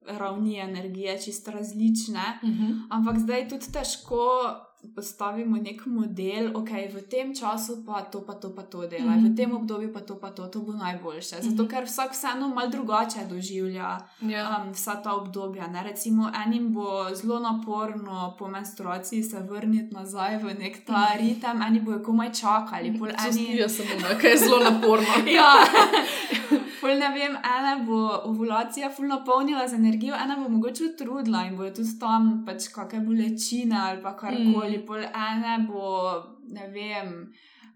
ravni 0.06 0.58
energije 0.58 1.20
čisto 1.22 1.50
različne. 1.50 2.38
Uh 2.42 2.48
-huh. 2.48 2.86
Ampak 2.90 3.18
zdaj 3.18 3.40
je 3.40 3.48
tudi 3.48 3.72
težko 3.72 4.16
postavimo 4.86 5.56
nek 5.58 5.86
model, 5.88 6.50
ok, 6.54 6.68
v 6.90 7.02
tem 7.02 7.34
času 7.34 7.84
pa 7.84 8.02
to, 8.02 8.20
pa 8.20 8.34
to, 8.34 8.50
pa 8.50 8.62
to 8.62 8.80
delaj, 8.80 9.04
mm 9.06 9.14
Mhm. 9.14 9.26
-hmm. 9.26 9.32
v 9.32 9.36
tem 9.36 9.52
obdobju 9.52 9.92
pa 9.92 10.00
to, 10.00 10.14
pa 10.14 10.30
to, 10.30 10.46
to 10.46 10.60
bo 10.60 10.72
najboljše. 10.74 11.36
Zato, 11.40 11.62
Mhm. 11.62 11.66
ker 11.66 11.84
vsak 11.84 12.12
vseeno 12.12 12.48
malo 12.48 12.70
drugače 12.70 13.18
doživlja 13.26 13.98
Ja. 14.22 14.42
um, 14.58 14.72
vsa 14.72 14.94
ta 14.94 15.12
obdobja. 15.12 15.66
Ne? 15.66 15.82
Recimo, 15.82 16.22
enim 16.38 16.74
bo 16.74 16.86
zelo 17.12 17.38
naporno 17.40 18.34
po 18.38 18.48
menstruaciji 18.48 19.22
se 19.22 19.38
vrniti 19.40 19.94
nazaj 19.94 20.36
v 20.38 20.54
nek 20.54 20.84
ta 20.84 21.08
ritem, 21.18 21.62
eni 21.62 21.80
bojo 21.80 21.98
komaj 22.00 22.32
čakali, 22.32 22.88
eni. 23.26 23.56
Jaz 23.56 23.72
sem 23.72 23.86
ona, 23.98 24.18
ki 24.20 24.26
je 24.26 24.36
zelo 24.38 24.58
naporna. 24.60 25.14
Ja, 25.30 25.54
Ful 26.84 26.98
ne 27.00 27.08
vem, 27.14 27.36
ena 27.48 27.78
bo 27.86 27.98
ovulacija 28.28 28.90
ful 28.92 29.06
napolnila 29.08 29.62
z 29.68 29.78
energijo, 29.78 30.14
ena 30.24 30.34
bo 30.36 30.48
mogoče 30.52 30.84
utrudila 30.84 31.46
in 31.48 31.56
bojo 31.56 31.70
tudi 31.78 31.94
tam 32.00 32.26
pač 32.44 32.66
kakšne 32.74 33.00
bolečine 33.06 33.78
ali 33.80 34.02
pa 34.02 34.12
karkoli. 34.16 34.82
Mm. 34.82 34.84
Pol 34.86 35.06
ene 35.06 35.54
bo, 35.64 35.94
ne 36.52 36.68
vem, 36.74 37.14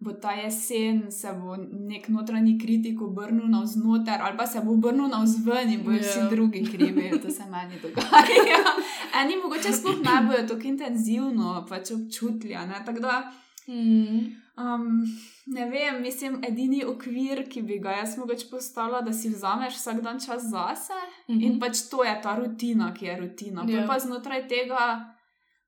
bo 0.05 0.13
ta 0.13 0.37
jesen 0.37 1.01
se 1.13 1.33
bo 1.41 1.57
nek 1.57 2.11
notranji 2.13 2.59
kritik 2.61 3.01
obrnil 3.03 3.49
navznoter 3.49 4.21
ali 4.21 4.37
pa 4.37 4.47
se 4.47 4.61
bo 4.61 4.77
obrnil 4.77 5.09
navzven 5.09 5.73
in 5.73 5.83
bojo 5.89 5.97
yeah. 5.97 6.11
vsi 6.11 6.19
Ja. 6.19 6.29
drugi 6.37 6.65
krivi, 6.69 7.11
to 7.23 7.31
se 7.31 7.49
meni 7.49 7.81
dogaja. 7.83 8.77
Eni 9.23 9.41
mogoče 9.43 9.73
sploh 9.73 10.05
ne 10.05 10.23
bojo 10.29 10.47
tako 10.53 10.69
intenzivno 10.77 11.67
pač 11.69 11.97
občutili, 11.97 12.57
tako 12.85 13.01
da. 13.01 13.23
Mm. 13.69 14.37
Um, 14.59 15.05
ne 15.47 15.71
vem, 15.71 16.01
mislim, 16.03 16.41
edini 16.49 16.81
okvir, 16.85 17.45
ki 17.51 17.63
bi 17.63 17.79
ga 17.79 17.93
jaz 18.01 18.17
mogoče 18.19 18.49
postavila, 18.51 19.01
da 19.01 19.13
si 19.13 19.29
vzameš 19.29 19.77
vsak 19.77 20.01
dan 20.03 20.21
čas 20.21 20.43
zase 20.51 20.93
mm 21.29 21.35
-hmm. 21.35 21.45
in 21.47 21.61
pač 21.61 21.83
to 21.91 22.05
je 22.05 22.21
ta 22.23 22.37
rutina, 22.37 22.95
ki 22.95 23.07
je 23.07 23.21
rutina. 23.21 23.65
Ja. 23.69 23.79
Yeah. 23.79 23.87
Pa 23.87 23.99
znotraj 23.99 24.49
tega 24.49 25.15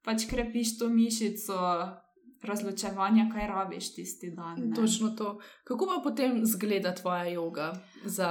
pač 0.02 0.24
krepiš 0.30 0.78
to 0.78 0.88
mišico 0.88 1.56
razločevanja, 2.42 3.29
kaj 3.31 3.46
rabiš 3.46 3.94
tisti 3.94 4.31
dan. 4.31 4.57
ne. 4.61 4.74
Točno 4.74 5.11
to. 5.11 5.38
Kako 5.64 5.87
pa 5.87 6.00
potem 6.03 6.40
zgleda 6.44 6.94
tvoja 6.94 7.24
joga 7.26 7.72
za 8.05 8.31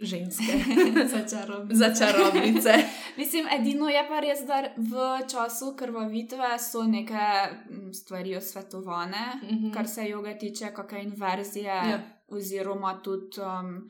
ženske, 0.00 0.52
Za 1.12 1.28
čarobnice. 1.28 1.74
za 1.76 1.94
čarobnice? 1.96 2.72
Mislim, 3.18 3.46
edino 3.50 3.88
je 3.88 4.04
pa 4.08 4.20
res, 4.20 4.38
da 4.40 4.60
v 4.78 4.94
času 5.26 5.74
krvavitve 5.74 6.58
so 6.60 6.82
neke 6.84 7.26
mm, 7.70 7.92
stvari 7.94 8.36
osvetovane, 8.36 9.26
Mhm. 9.44 9.70
kar 9.70 9.88
se 9.88 10.06
joge 10.06 10.38
tiče, 10.38 10.72
kakšne 10.72 11.02
inverzije, 11.04 11.64
Ja. 11.66 12.00
oziroma 12.28 12.94
tudi 12.96 13.40
um, 13.40 13.88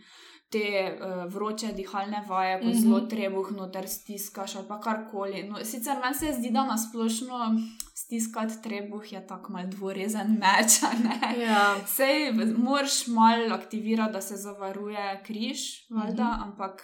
te 0.50 0.98
uh, 0.98 1.32
vroče 1.32 1.72
dihalne 1.72 2.24
vaje, 2.28 2.58
ko 2.60 2.66
mm 2.66 2.72
-hmm. 2.72 2.82
zelo 2.82 3.00
trebuh 3.00 3.50
noter 3.50 3.88
stiskaš 3.88 4.56
ali 4.56 4.66
karkoli. 4.82 5.42
No, 5.42 5.64
sicer 5.64 5.96
meni 6.02 6.14
se 6.14 6.32
zdi, 6.32 6.50
da 6.50 6.64
nasplošno 6.66 7.60
stiskati 7.94 8.62
trebuh 8.62 9.12
je 9.12 9.26
tako 9.26 9.52
mal 9.52 9.66
dvorezen 9.66 10.30
meč, 10.30 10.82
ne. 11.04 11.42
Ja. 11.42 11.76
Sej 11.86 12.32
moraš 12.56 13.06
malo 13.06 13.54
aktivirati, 13.54 14.12
da 14.12 14.20
se 14.20 14.36
zavaruje 14.36 15.22
križ, 15.26 15.58
valjda, 15.90 16.24
mm 16.24 16.28
-hmm. 16.28 16.42
ampak 16.42 16.82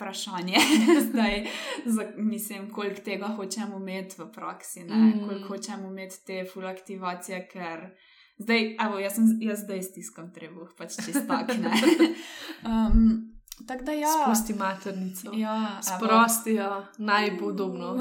vprašanje 0.00 0.56
zdaj, 1.10 1.46
za, 1.84 2.12
mislim, 2.16 2.70
koliko 2.70 3.00
tega 3.00 3.26
hočemo 3.26 3.76
imeti 3.76 4.22
v 4.22 4.32
praksi, 4.32 4.84
ne? 4.84 4.96
Mm. 4.96 5.06
Mm. 5.06 5.28
koliko 5.28 5.48
hočemo 5.48 5.88
imeti 5.88 6.24
te 6.26 6.44
full 6.52 6.66
aktivacije, 6.66 7.48
ker 7.52 7.96
zdaj, 8.40 8.76
evo, 8.80 8.98
jaz, 8.98 9.14
sem, 9.14 9.26
jaz 9.40 9.60
zdaj 9.64 9.82
stiskam 9.82 10.32
trebuh, 10.32 10.68
pač 10.76 10.96
čist 10.96 11.26
tak. 11.28 11.52
Um, 12.60 13.30
tako 13.66 13.84
da 13.84 13.92
ja. 13.92 14.08
Spusti 14.24 14.54
maternico. 14.54 15.30
Ja, 15.34 15.80
evo. 15.80 15.96
Sprosti 15.96 16.54
jo, 16.54 16.70
naj 16.98 17.30
bo 17.30 17.46
udobno. 17.46 17.94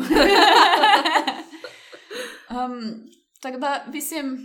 Um, 2.50 3.04
tako 3.42 3.58
da, 3.58 3.86
mislim, 3.94 4.38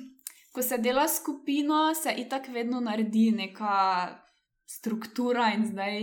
ko 0.52 0.62
se 0.62 0.78
dela 0.78 1.08
skupino, 1.08 1.94
se 1.94 2.14
itak 2.16 2.48
vedno 2.48 2.80
naredi 2.80 3.30
neka 3.30 4.08
struktura, 4.66 5.52
in 5.56 5.66
zdaj 5.66 6.00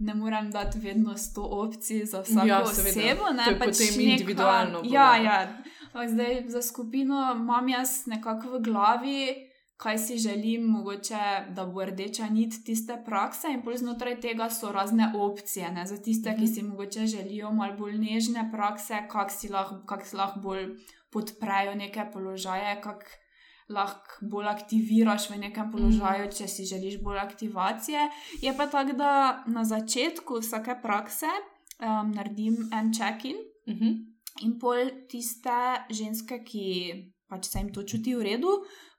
ne 0.00 0.14
morem 0.14 0.50
dati 0.50 0.78
vedno 0.78 1.16
sto 1.16 1.42
opcij 1.42 2.04
za 2.04 2.20
vsako 2.20 2.46
Ja, 2.46 2.58
ja, 2.58 2.66
seveda. 2.66 3.00
osebo. 3.00 3.32
Ne, 3.32 3.44
To 3.44 3.50
je 3.50 3.58
pač 3.58 3.68
potem 3.68 4.00
individualno 4.00 4.82
bolj, 4.82 4.92
Ja, 4.92 5.16
ja. 5.16 5.58
Ampak 5.92 6.08
Zdaj 6.08 6.44
za 6.46 6.62
skupino 6.62 7.32
imam 7.34 7.68
jaz 7.68 8.06
nekako 8.06 8.48
v 8.48 8.62
glavi. 8.62 9.46
Kaj 9.76 9.98
si 9.98 10.18
želim, 10.18 10.66
mogoče, 10.66 11.20
da 11.50 11.64
bo 11.66 11.84
rdeča 11.84 12.26
nit 12.28 12.64
tiste 12.64 12.98
prakse, 13.04 13.48
in 13.48 13.62
pol 13.62 13.76
znotraj 13.76 14.18
tega 14.20 14.50
so 14.50 14.72
razne 14.72 15.12
opcije. 15.16 15.70
Ne? 15.70 15.86
Za 15.86 15.96
tiste, 15.96 16.34
ki 16.34 16.42
Mhm. 16.42 16.46
si 16.46 16.62
mogoče 16.62 17.06
želijo 17.06 17.50
malo 17.50 17.76
bolj 17.76 17.98
nežne 17.98 18.50
prakse, 18.52 18.98
kako 19.08 19.30
si 19.30 19.48
lahko 19.48 19.82
kak 19.86 20.12
lahko 20.12 20.40
bolj 20.40 20.66
podprejo 21.10 21.74
neke 21.74 22.04
položaje, 22.12 22.80
kako 22.80 23.06
lahko 23.68 24.00
bolj 24.22 24.46
aktiviraš 24.46 25.30
v 25.30 25.38
nekem 25.38 25.70
položaju, 25.72 26.28
če 26.30 26.48
si 26.48 26.64
želiš 26.64 27.02
bolj 27.02 27.18
aktivacije. 27.18 28.00
Je 28.42 28.56
pa 28.56 28.66
tako, 28.66 28.92
da 28.92 29.12
na 29.46 29.64
začetku 29.64 30.38
vsake 30.40 30.74
prakse 30.82 31.26
um, 31.78 32.12
naredim 32.12 32.68
en 32.72 32.92
check-in 32.92 33.36
Mhm. 33.66 34.09
In 34.42 34.58
pol 34.58 34.76
tiste 35.08 35.58
ženske, 35.90 36.44
ki 36.44 36.66
pač 37.28 37.44
se 37.46 37.58
jim 37.58 37.72
to 37.72 37.82
čuti 37.82 38.14
v 38.14 38.22
redu, 38.22 38.48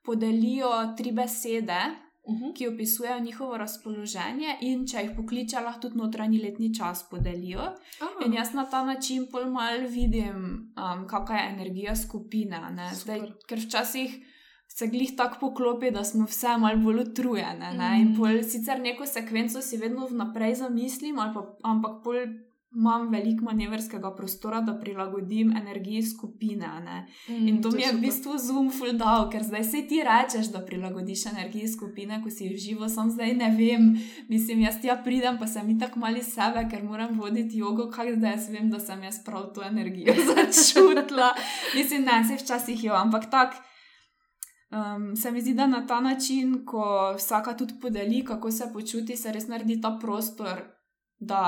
podelijo 0.06 0.70
tri 0.98 1.12
besede. 1.12 1.82
Mhm. 2.30 2.52
Ki 2.54 2.68
opisujejo 2.68 3.20
njihovo 3.20 3.58
razpoloženje, 3.58 4.58
in 4.62 4.84
če 4.88 4.98
jih 4.98 5.12
pokliče, 5.18 5.58
lahko 5.60 5.82
tudi 5.82 5.98
notranji 5.98 6.38
letni 6.38 6.70
čas 6.76 7.10
podelijo. 7.10 7.62
Ah, 8.00 8.26
In 8.26 8.34
jaz 8.34 8.54
na 8.54 8.66
ta 8.66 8.84
način 8.86 9.26
pol 9.32 9.46
mal 9.46 9.88
vidim, 9.90 10.38
um, 10.78 11.08
kakšna 11.08 11.38
je 11.38 11.50
energija 11.54 11.96
skupine. 11.96 12.60
Zdaj, 12.94 13.20
ker 13.48 13.58
včasih 13.60 14.14
se 14.68 14.88
glih 14.88 15.16
tako 15.18 15.40
poklopi, 15.40 15.92
da 15.92 16.04
smo 16.04 16.26
vse 16.26 16.58
malo 16.58 16.78
bolj 16.78 17.00
utrujene. 17.02 17.74
Ne? 17.74 18.02
In 18.02 18.08
Mhm. 18.08 18.18
pol 18.18 18.44
sicer 18.44 18.80
neko 18.80 19.06
sekvenco 19.06 19.62
si 19.62 19.78
vedno 19.78 20.06
vnaprej 20.08 20.56
zamislim, 20.56 21.16
pa, 21.16 21.42
ampak 21.64 22.04
pol 22.04 22.16
imam 22.76 23.10
veliko 23.10 23.46
manevrskega 23.46 24.16
prostora, 24.16 24.62
da 24.62 24.80
prilagodim 24.80 25.52
energiji 25.58 26.04
skupine. 26.04 27.08
mm, 27.28 27.48
In 27.48 27.62
to 27.62 27.72
mi 27.72 27.82
je 27.82 27.88
v 27.88 27.92
super. 27.92 28.02
bistvu 28.02 28.38
zoom 28.38 28.72
full 28.72 28.94
dal, 28.94 29.30
ker 29.30 29.44
zdaj 29.44 29.64
se 29.64 29.82
ti 29.88 30.04
rečeš, 30.04 30.52
da 30.52 30.66
prilagodiš 30.66 31.26
energiji 31.26 31.68
skupine, 31.68 32.22
ko 32.24 32.30
si 32.30 32.50
v 32.50 32.58
živo, 32.58 32.90
sam 32.90 33.12
zdaj 33.12 33.34
ne 33.34 33.50
vem. 33.58 33.98
Mislim, 34.30 34.62
jaz 34.62 34.82
tja 34.82 34.96
pridem, 35.04 35.38
pa 35.40 35.48
sem 35.48 35.80
tako 35.80 36.00
mali 36.00 36.24
sebe, 36.24 36.68
ker 36.72 36.84
moram 36.84 37.20
voditi 37.20 37.58
jogo, 37.58 37.90
kaj 37.90 38.16
zdaj 38.16 38.32
jaz 38.32 38.50
vem, 38.50 38.70
da 38.70 38.80
sem 38.80 39.04
jaz 39.04 39.20
prav 39.26 39.54
to 39.54 39.64
energijo 39.64 40.14
začutila. 40.32 41.34
Mislim, 41.76 42.02
ne, 42.04 42.24
se 42.28 42.36
včasih 42.44 42.84
jo, 42.84 42.94
ampak 42.94 43.30
tako. 43.32 43.58
Um, 44.72 45.16
se 45.16 45.32
mi 45.32 45.42
zdi, 45.42 45.54
da 45.54 45.68
na 45.68 45.88
ta 45.88 46.00
način, 46.00 46.66
ko 46.66 47.14
vsaka 47.18 47.58
tudi 47.58 47.74
podeli, 47.82 48.26
kako 48.26 48.52
se 48.52 48.70
počuti, 48.74 49.18
se 49.18 49.32
res 49.32 49.48
naredi 49.48 49.82
ta 49.82 49.98
prostor, 50.02 50.62
da 51.22 51.42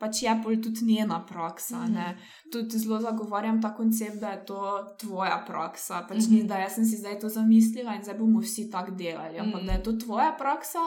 pač 0.00 0.22
je 0.22 0.32
pol 0.42 0.56
tudi 0.56 0.84
njena 0.84 1.26
praksa. 1.26 1.76
Mhm. 1.78 1.92
Mm. 1.92 2.16
Tudi 2.52 2.78
zelo 2.78 3.00
zagovarjam 3.00 3.62
ta 3.62 3.74
koncept, 3.74 4.16
da 4.16 4.28
je 4.28 4.44
to 4.44 4.62
tvoja 4.98 5.44
praksa. 5.46 6.00
Pač 6.00 6.16
mm 6.16 6.20
Mhm. 6.20 6.26
-hmm. 6.28 6.42
ni, 6.42 6.48
da 6.48 6.58
jaz 6.58 6.74
sem 6.74 6.84
si 6.84 6.96
zdaj 6.96 7.18
to 7.20 7.28
zamislila 7.28 7.94
in 7.94 8.02
zdaj 8.02 8.18
bomo 8.18 8.40
vsi 8.40 8.70
tako 8.70 8.90
delali, 8.92 9.38
ampak 9.38 9.60
Mhm. 9.60 9.66
da 9.66 9.72
je 9.72 9.82
to 9.82 9.92
tvoja 9.94 10.34
praksa 10.38 10.78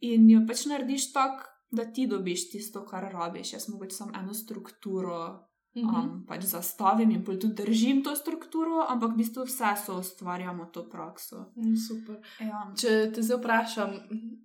in 0.00 0.30
jo 0.30 0.40
pač 0.48 0.66
narediš 0.66 1.12
tako, 1.12 1.42
da 1.70 1.84
ti 1.84 2.06
dobiš 2.06 2.50
tisto, 2.50 2.84
kar 2.86 3.12
rabiš. 3.12 3.52
Jaz 3.52 3.68
mogoče 3.68 3.90
samo 3.90 4.12
eno 4.14 4.34
strukturo 4.34 5.44
Um, 5.74 6.24
pač 6.28 6.42
zastavim 6.44 7.14
in 7.14 7.22
pol 7.24 7.38
tudi 7.40 7.62
držim 7.64 8.02
to 8.04 8.12
strukturo, 8.12 8.82
ampak 8.92 9.14
v 9.14 9.22
bistvu 9.22 9.46
vse 9.48 9.70
so 9.80 9.94
ustvarjamo 10.02 10.66
to 10.68 10.82
prakso. 10.84 11.46
Mm, 11.56 11.76
Super. 11.80 12.18
Ja. 12.44 12.66
Če 12.76 13.08
te 13.14 13.24
zdaj 13.24 13.38
vprašam, 13.40 13.94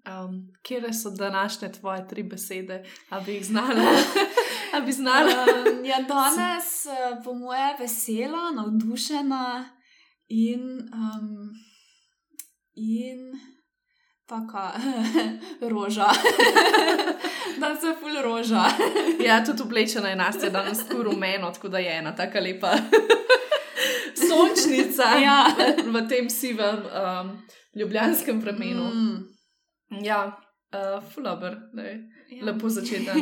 um, 0.07 0.37
kje 0.63 0.93
so 0.95 1.11
današnje 1.11 1.73
tvoje 1.79 2.05
tri 2.07 2.23
besede, 2.23 2.85
da 3.09 3.19
bi 3.19 3.35
jih 3.35 3.45
znala? 3.45 3.91
Bi 4.85 4.93
znala? 4.93 5.31
Um, 5.49 5.85
ja, 5.85 5.97
danes, 6.05 6.85
eh, 6.95 7.17
po 7.23 7.33
moje, 7.33 7.75
vesela, 7.79 8.51
navdušena 8.55 9.69
in, 10.27 10.63
um, 10.93 11.49
in 12.75 13.33
taka 14.27 14.71
roža. 15.71 16.07
da 17.59 17.75
se 17.75 17.95
ful 17.95 18.21
roža. 18.23 18.63
Ja, 19.25 19.43
tudi 19.43 19.61
oblečena 19.63 20.09
je 20.09 20.15
nas, 20.15 20.43
je 20.43 20.49
danes 20.49 20.77
tako 20.79 21.03
rumeno, 21.03 21.51
tako 21.51 21.67
da 21.67 21.77
je 21.79 21.91
ena 21.93 22.11
taka 22.13 22.39
lepa 22.39 22.73
sončnica 24.17 25.03
Ja. 25.17 25.45
v 25.83 26.07
tem 26.07 26.29
sivem 26.29 26.75
um, 26.77 27.37
ljubljanskem 27.75 28.39
vremenu. 28.39 28.83
Mm. 28.85 29.17
Ja, 30.03 30.37
uh, 30.69 31.03
fulaber, 31.05 31.55
ja. 31.73 32.45
lepo 32.45 32.69
začeti 32.69 33.05
dan. 33.05 33.21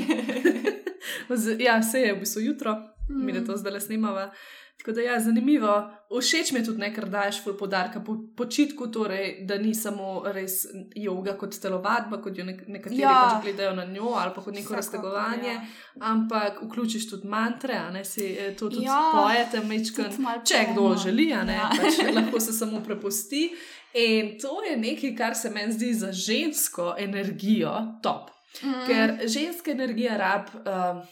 Z- 1.31 1.59
ja, 1.59 1.81
se 1.83 1.99
je 1.99 2.13
v 2.13 2.19
bistvu 2.19 2.41
jutro, 2.41 2.75
Mm. 3.07 3.25
mi 3.25 3.31
da 3.33 3.43
to 3.43 3.53
zdaj 3.53 3.71
le 3.71 3.79
snimava. 3.81 4.31
Tako 4.77 4.91
da 4.91 5.01
je 5.01 5.07
ja, 5.07 5.19
zanimivo. 5.19 5.91
Všeč 6.21 6.51
mi 6.51 6.59
je 6.59 6.65
tudi, 6.65 6.77
ne, 6.77 6.91
ker 6.93 7.05
daješ 7.09 7.39
ful 7.43 7.53
podarka 7.57 7.99
po 8.03 8.15
počitku, 8.37 8.87
torej, 8.87 9.45
da 9.47 9.57
ni 9.57 9.73
samo 9.75 10.23
res 10.25 10.65
yoga 10.95 11.37
kot 11.37 11.55
telovadba, 11.61 12.19
kot 12.21 12.37
jo 12.37 12.45
nek 12.45 12.67
nekateri 12.67 13.01
Ja. 13.01 13.13
pač 13.23 13.43
gledajo 13.43 13.73
na 13.75 13.85
njo, 13.85 14.11
ali 14.15 14.33
pa 14.35 14.41
kot 14.41 14.53
neko 14.53 14.75
raztegovanje, 14.75 15.53
ja. 15.53 15.63
ampak 15.99 16.59
vključiš 16.63 17.09
tudi 17.09 17.27
mantre, 17.27 17.79
ne 17.91 18.05
si 18.05 18.25
eh, 18.39 18.53
to 18.55 18.69
tudi 18.69 18.85
Ja, 18.85 18.99
pojete, 19.15 19.63
mečkan. 19.67 20.11
tudi 20.11 20.45
Če 20.45 20.61
kdo 20.73 20.95
želi, 20.97 21.25
ne, 21.45 21.53
Ja. 21.55 21.69
pač 21.81 21.99
lahko 22.17 22.39
se 22.39 22.53
samo 22.53 22.83
prepusti. 22.83 23.49
In 23.93 24.35
to 24.41 24.63
je 24.63 24.77
nekaj, 24.77 25.15
kar 25.15 25.35
se 25.35 25.49
meni 25.49 25.73
zdi 25.73 25.93
za 25.93 26.11
žensko 26.11 26.95
energijo 26.99 27.73
top. 28.03 28.29
Mm. 28.63 28.85
Ker 28.87 29.17
ženska 29.27 29.71
energija 29.71 30.17
rab, 30.17 30.47
uh, 30.55 31.05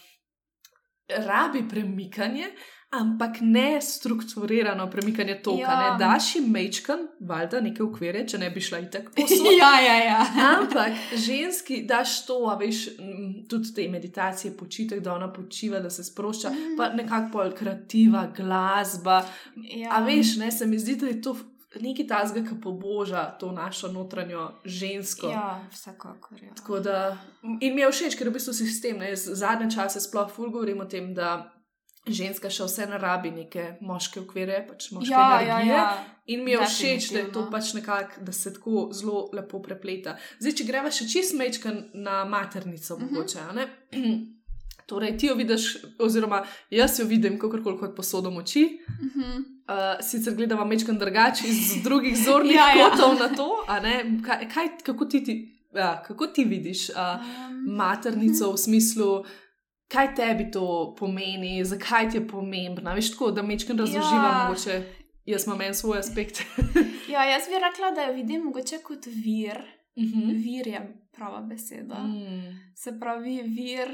rabi 1.08 1.68
premikanje, 1.68 2.46
ampak 2.94 3.36
ne 3.40 3.80
strukturirano 3.80 4.90
premikanje 4.90 5.34
toka. 5.36 5.60
Ja. 5.60 5.92
Ne 5.92 5.98
daš 5.98 6.34
jim 6.34 6.44
mečkan, 6.46 6.98
valjda 7.20 7.60
neke 7.60 7.82
ukvirje, 7.82 8.28
če 8.28 8.38
ne 8.38 8.50
bi 8.50 8.60
šla 8.60 8.78
itak 8.78 9.10
ja, 9.60 9.80
ja, 9.80 9.94
ja. 9.96 10.26
Ampak 10.52 10.92
ženski 11.16 11.82
daš 11.82 12.26
to, 12.26 12.34
a 12.44 12.56
veš, 12.56 12.86
mm, 12.90 13.48
tudi 13.48 13.74
te 13.74 13.88
meditacije, 13.88 14.56
počitek, 14.56 15.00
da 15.00 15.14
ona 15.14 15.32
počiva, 15.32 15.80
da 15.80 15.90
se 15.90 16.04
sprošča, 16.04 16.50
Mhm. 16.50 16.76
pa 16.76 16.88
nekako 16.90 17.32
pol 17.32 17.52
kreativa, 17.52 18.26
glasba. 18.36 19.24
ja. 19.56 19.88
A 19.92 20.00
veš, 20.00 20.36
ne, 20.36 20.52
se 20.52 20.66
mi 20.66 20.78
zdi, 20.78 20.96
da 20.96 21.06
je 21.06 21.22
to 21.22 21.36
nekaj 21.74 22.06
tazga, 22.06 22.40
ki 22.40 22.60
poboža 22.62 23.24
to 23.32 23.52
našo 23.52 23.88
notranjo 23.88 24.44
žensko. 24.64 25.26
Ja, 25.26 25.60
vsekakor. 25.72 26.42
Ja. 26.42 26.54
Tako 26.54 26.80
Da, 26.80 27.16
in 27.60 27.74
mi 27.74 27.80
je 27.80 27.90
všeč, 27.90 28.14
ker 28.14 28.26
je 28.26 28.30
v 28.30 28.34
bistvu 28.34 28.52
sistem. 28.52 28.98
Ne, 28.98 29.10
zadnje 29.16 29.70
čase 29.70 30.00
sploh 30.00 30.30
ful 30.30 30.50
govorim 30.50 30.80
o 30.80 30.84
tem, 30.84 31.14
da 31.14 31.50
ženska 32.06 32.50
še 32.50 32.64
vse 32.64 32.86
ne 32.86 32.98
rabi 32.98 33.30
neke 33.32 33.78
moške 33.80 34.20
okvire, 34.20 34.66
pač 34.68 34.90
moške 34.90 35.10
Ja, 35.10 35.20
ja, 35.32 35.40
energije. 35.40 35.72
ja. 35.72 36.04
In 36.26 36.44
mi 36.44 36.50
je 36.50 36.58
všeč, 36.60 37.10
da 37.10 37.18
je 37.18 37.32
to 37.32 37.46
pač 37.50 37.72
nekako, 37.72 38.20
da 38.20 38.32
se 38.32 38.52
tako 38.52 38.88
zelo 38.92 39.30
lepo 39.32 39.60
prepleta. 39.60 40.12
Zdaj, 40.38 40.52
če 40.52 40.64
greva 40.64 40.90
še 40.90 41.04
čist 41.06 41.34
mečka 41.34 41.72
na 41.94 42.24
maternico, 42.26 42.96
Mhm. 42.96 43.04
mogoče. 43.06 43.38
a 43.40 43.52
ne? 43.52 43.66
Torej, 44.84 45.16
ti 45.16 45.26
jo 45.26 45.34
vidiš, 45.34 45.62
oziroma 45.98 46.42
jaz 46.70 46.98
jo 46.98 47.06
vidim, 47.06 47.38
kako 47.38 47.56
kot 47.74 47.96
posodo 47.96 48.30
moči. 48.30 48.66
Mhm. 49.00 49.44
Uh, 49.64 49.74
sicer 50.02 50.34
gledamo 50.34 50.64
mečkam 50.64 50.98
drugače 50.98 51.46
iz 51.46 51.60
drugih 51.84 52.16
zornih 52.18 52.52
Ja, 52.52 52.68
ja, 52.68 52.76
ja. 52.78 52.90
kotov 52.90 53.14
na 53.16 53.28
to, 53.30 53.64
a 53.66 53.80
ne? 53.80 53.94
Kaj, 54.22 54.48
kaj, 54.50 54.68
kako, 54.82 55.04
ti, 55.06 55.24
ti, 55.24 55.34
ja, 55.72 56.02
kako 56.02 56.26
ti 56.26 56.44
vidiš 56.44 56.90
uh, 56.90 56.96
maternico 57.68 58.52
v 58.52 58.58
smislu, 58.58 59.24
kaj 59.94 60.14
tebi 60.14 60.50
to 60.50 60.64
pomeni, 60.98 61.54
zakaj 61.64 62.10
ti 62.10 62.16
je 62.16 62.26
pomembna? 62.28 62.94
Veš, 62.94 63.10
tako 63.10 63.30
da 63.30 63.42
mečkam 63.44 63.78
razloživa, 63.78 64.24
Ja. 64.24 64.42
mogoče 64.42 64.80
jaz 65.26 65.46
imam 65.46 65.60
en 65.62 65.74
svoj 65.74 65.98
aspekt. 65.98 66.42
ja, 67.08 67.24
jaz 67.24 67.46
bi 67.48 67.60
rekla, 67.62 67.90
da 67.90 68.02
jo 68.02 68.14
vidim 68.14 68.42
mogoče 68.44 68.78
kot 68.82 69.06
vir. 69.08 69.62
Mhm. 69.96 70.30
Vir 70.38 70.66
je 70.68 70.80
prava 71.12 71.40
beseda. 71.42 72.00
Mm, 72.02 72.48
Se 72.74 72.90
pravi, 73.00 73.36
vir 73.44 73.92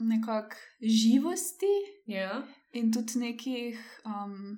nekak 0.00 0.56
živosti 0.82 1.70
ja. 2.06 2.42
in 2.72 2.90
tudi 2.92 3.18
nekih, 3.18 3.78
um, 4.04 4.56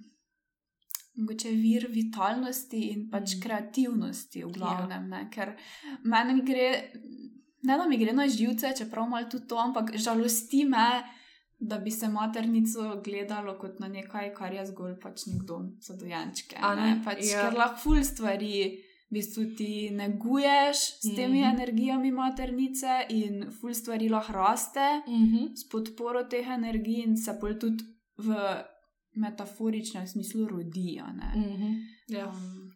mogoče 1.16 1.50
vir 1.52 1.86
vitalnosti 1.90 2.80
in 2.88 3.10
pač 3.10 3.34
Mm. 3.36 3.42
kreativnosti, 3.42 4.44
v 4.44 4.52
glavnem. 4.52 5.08
Ne? 5.08 5.28
Ker 5.30 5.52
meni 6.04 6.40
gre, 6.42 6.68
ne 7.62 7.76
da 7.76 7.86
mi 7.86 7.96
gre 7.96 8.12
na 8.12 8.28
živce, 8.28 8.74
čeprav 8.74 9.08
malo 9.08 9.26
tudi 9.26 9.46
to, 9.46 9.56
ampak 9.58 9.96
žalosti 9.96 10.64
me. 10.66 11.02
Da 11.60 11.78
bi 11.78 11.90
se 11.92 12.08
maternico 12.08 13.00
gledalo 13.00 13.54
kot 13.54 13.78
na 13.78 13.88
nekaj, 13.88 14.32
kar 14.34 14.52
je 14.52 14.64
zgolj 14.66 14.96
pač 14.98 15.26
nek 15.26 15.42
dom 15.44 15.76
za 15.80 15.94
dojenčke. 15.94 16.56
Ne? 16.58 16.74
ne? 16.76 17.02
Pač, 17.04 17.18
Ja. 17.22 17.42
Ker 17.42 17.54
lahko 17.54 17.78
ful 17.78 18.02
stvari 18.02 18.82
v 19.04 19.12
bistvu 19.12 19.44
ti 19.56 19.68
neguješ 19.92 20.76
s 20.98 21.14
temi 21.14 21.38
Mhm. 21.38 21.50
energijami 21.50 22.10
maternice 22.12 23.06
in 23.10 23.50
ful 23.52 23.70
stvari 23.72 24.08
lahko 24.08 24.32
raste 24.34 25.02
Mhm. 25.06 25.54
s 25.54 25.68
podporo 25.68 26.24
teh 26.24 26.46
energij 26.48 27.04
in 27.04 27.16
se 27.16 27.38
pol 27.40 27.54
tudi 27.54 27.84
v 28.18 28.34
metaforičnem 29.14 30.06
smislu 30.08 30.48
rodi. 30.48 30.98
a 30.98 31.12
ne. 31.12 31.30
Mhm. 31.36 31.72
Ja. 32.08 32.26
Um, 32.26 32.72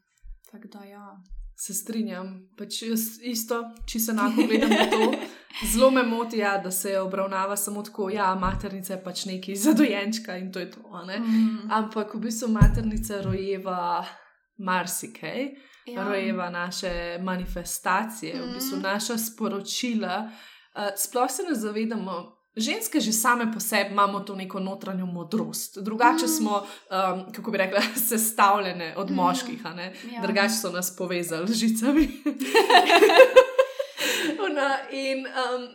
Tako 0.47 0.69
da 0.69 0.85
ja. 0.85 1.17
Se 1.59 1.75
strinjam, 1.75 2.49
pač 2.59 2.83
isto, 3.23 3.63
če 3.87 3.99
se 3.99 4.13
enako 4.13 4.43
gledam 4.47 4.71
na 4.71 4.87
to. 4.87 5.13
Zelo 5.67 5.91
me 5.91 6.03
moti, 6.03 6.39
ja, 6.39 6.59
da 6.59 6.71
se 6.71 7.01
obravnava 7.01 7.57
samo 7.57 7.83
tako, 7.83 8.11
ja, 8.11 8.35
maternica 8.35 8.93
je 8.93 9.05
pač 9.05 9.25
nekaj 9.25 9.55
za 9.57 9.73
dojenčka 9.73 10.37
in 10.37 10.53
to 10.53 10.59
je 10.59 10.71
to. 10.71 10.81
ne. 11.07 11.19
Mm, 11.19 11.71
Ampak 11.71 12.15
v 12.15 12.21
bistvu 12.21 12.49
maternica 12.51 13.23
rojeva 13.23 14.05
marsikaj, 14.59 15.47
ja. 15.87 16.05
rojeva 16.05 16.51
naše 16.51 17.19
manifestacije, 17.23 18.35
v 18.37 18.55
bistvu 18.55 18.77
Mhm. 18.77 18.83
naša 18.83 19.19
sporočila. 19.19 20.31
Uh, 20.75 20.83
sploh 20.97 21.31
se 21.31 21.43
ne 21.43 21.55
zavedamo. 21.55 22.36
Ženske 22.57 23.01
že 23.01 23.13
same 23.13 23.53
po 23.53 23.61
sebi 23.61 23.91
imamo 23.91 24.21
to 24.21 24.35
neko 24.35 24.61
notranjo 24.61 25.07
modrost. 25.07 25.79
Drugače 25.79 26.25
Mhm. 26.25 26.33
smo, 26.33 26.57
um, 26.57 27.33
kako 27.33 27.51
bi 27.51 27.59
rekla, 27.59 27.81
sestavljene 28.09 28.95
od 28.97 29.07
Mhm. 29.07 29.15
moških? 29.17 29.61
Ja. 30.13 30.23
Drugače 30.23 30.55
so 30.55 30.71
nas 30.71 30.91
povezali 30.93 31.49
z 31.49 31.55
žicami. 31.55 32.09
Ona, 34.41 34.71
in 34.93 35.19
um, 35.19 35.33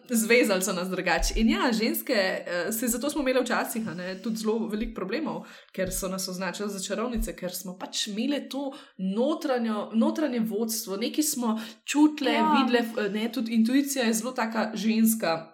zvezali 0.10 0.62
so 0.62 0.74
nas 0.74 0.90
drugače. 0.90 1.34
In 1.36 1.50
ja, 1.50 1.72
ženske, 1.74 2.14
uh, 2.68 2.76
se 2.76 2.88
zato 2.88 3.10
smo 3.10 3.22
imeli 3.22 3.42
včasih 3.42 3.86
ne, 3.88 4.18
tudi 4.18 4.36
zelo 4.38 4.68
veliko 4.68 4.96
problemov, 4.96 5.44
ker 5.72 5.92
so 5.92 6.08
nas 6.08 6.28
označili 6.28 6.70
za 6.70 6.80
čarovnice, 6.82 7.34
ker 7.34 7.52
smo 7.52 7.74
pač 7.76 8.08
imeli 8.08 8.50
to 8.50 8.72
notranjo, 8.98 9.92
notranje 9.94 10.40
vodstvo, 10.42 10.98
nekaj 10.98 11.24
smo 11.26 11.56
čutile, 11.86 12.32
Ja. 12.32 12.38
ja. 12.38 12.52
videle, 12.60 12.82
ne, 13.12 13.32
tudi 13.32 13.52
intuicija 13.54 14.06
je 14.06 14.14
zelo 14.14 14.32
taka 14.34 14.72
ženska 14.74 15.51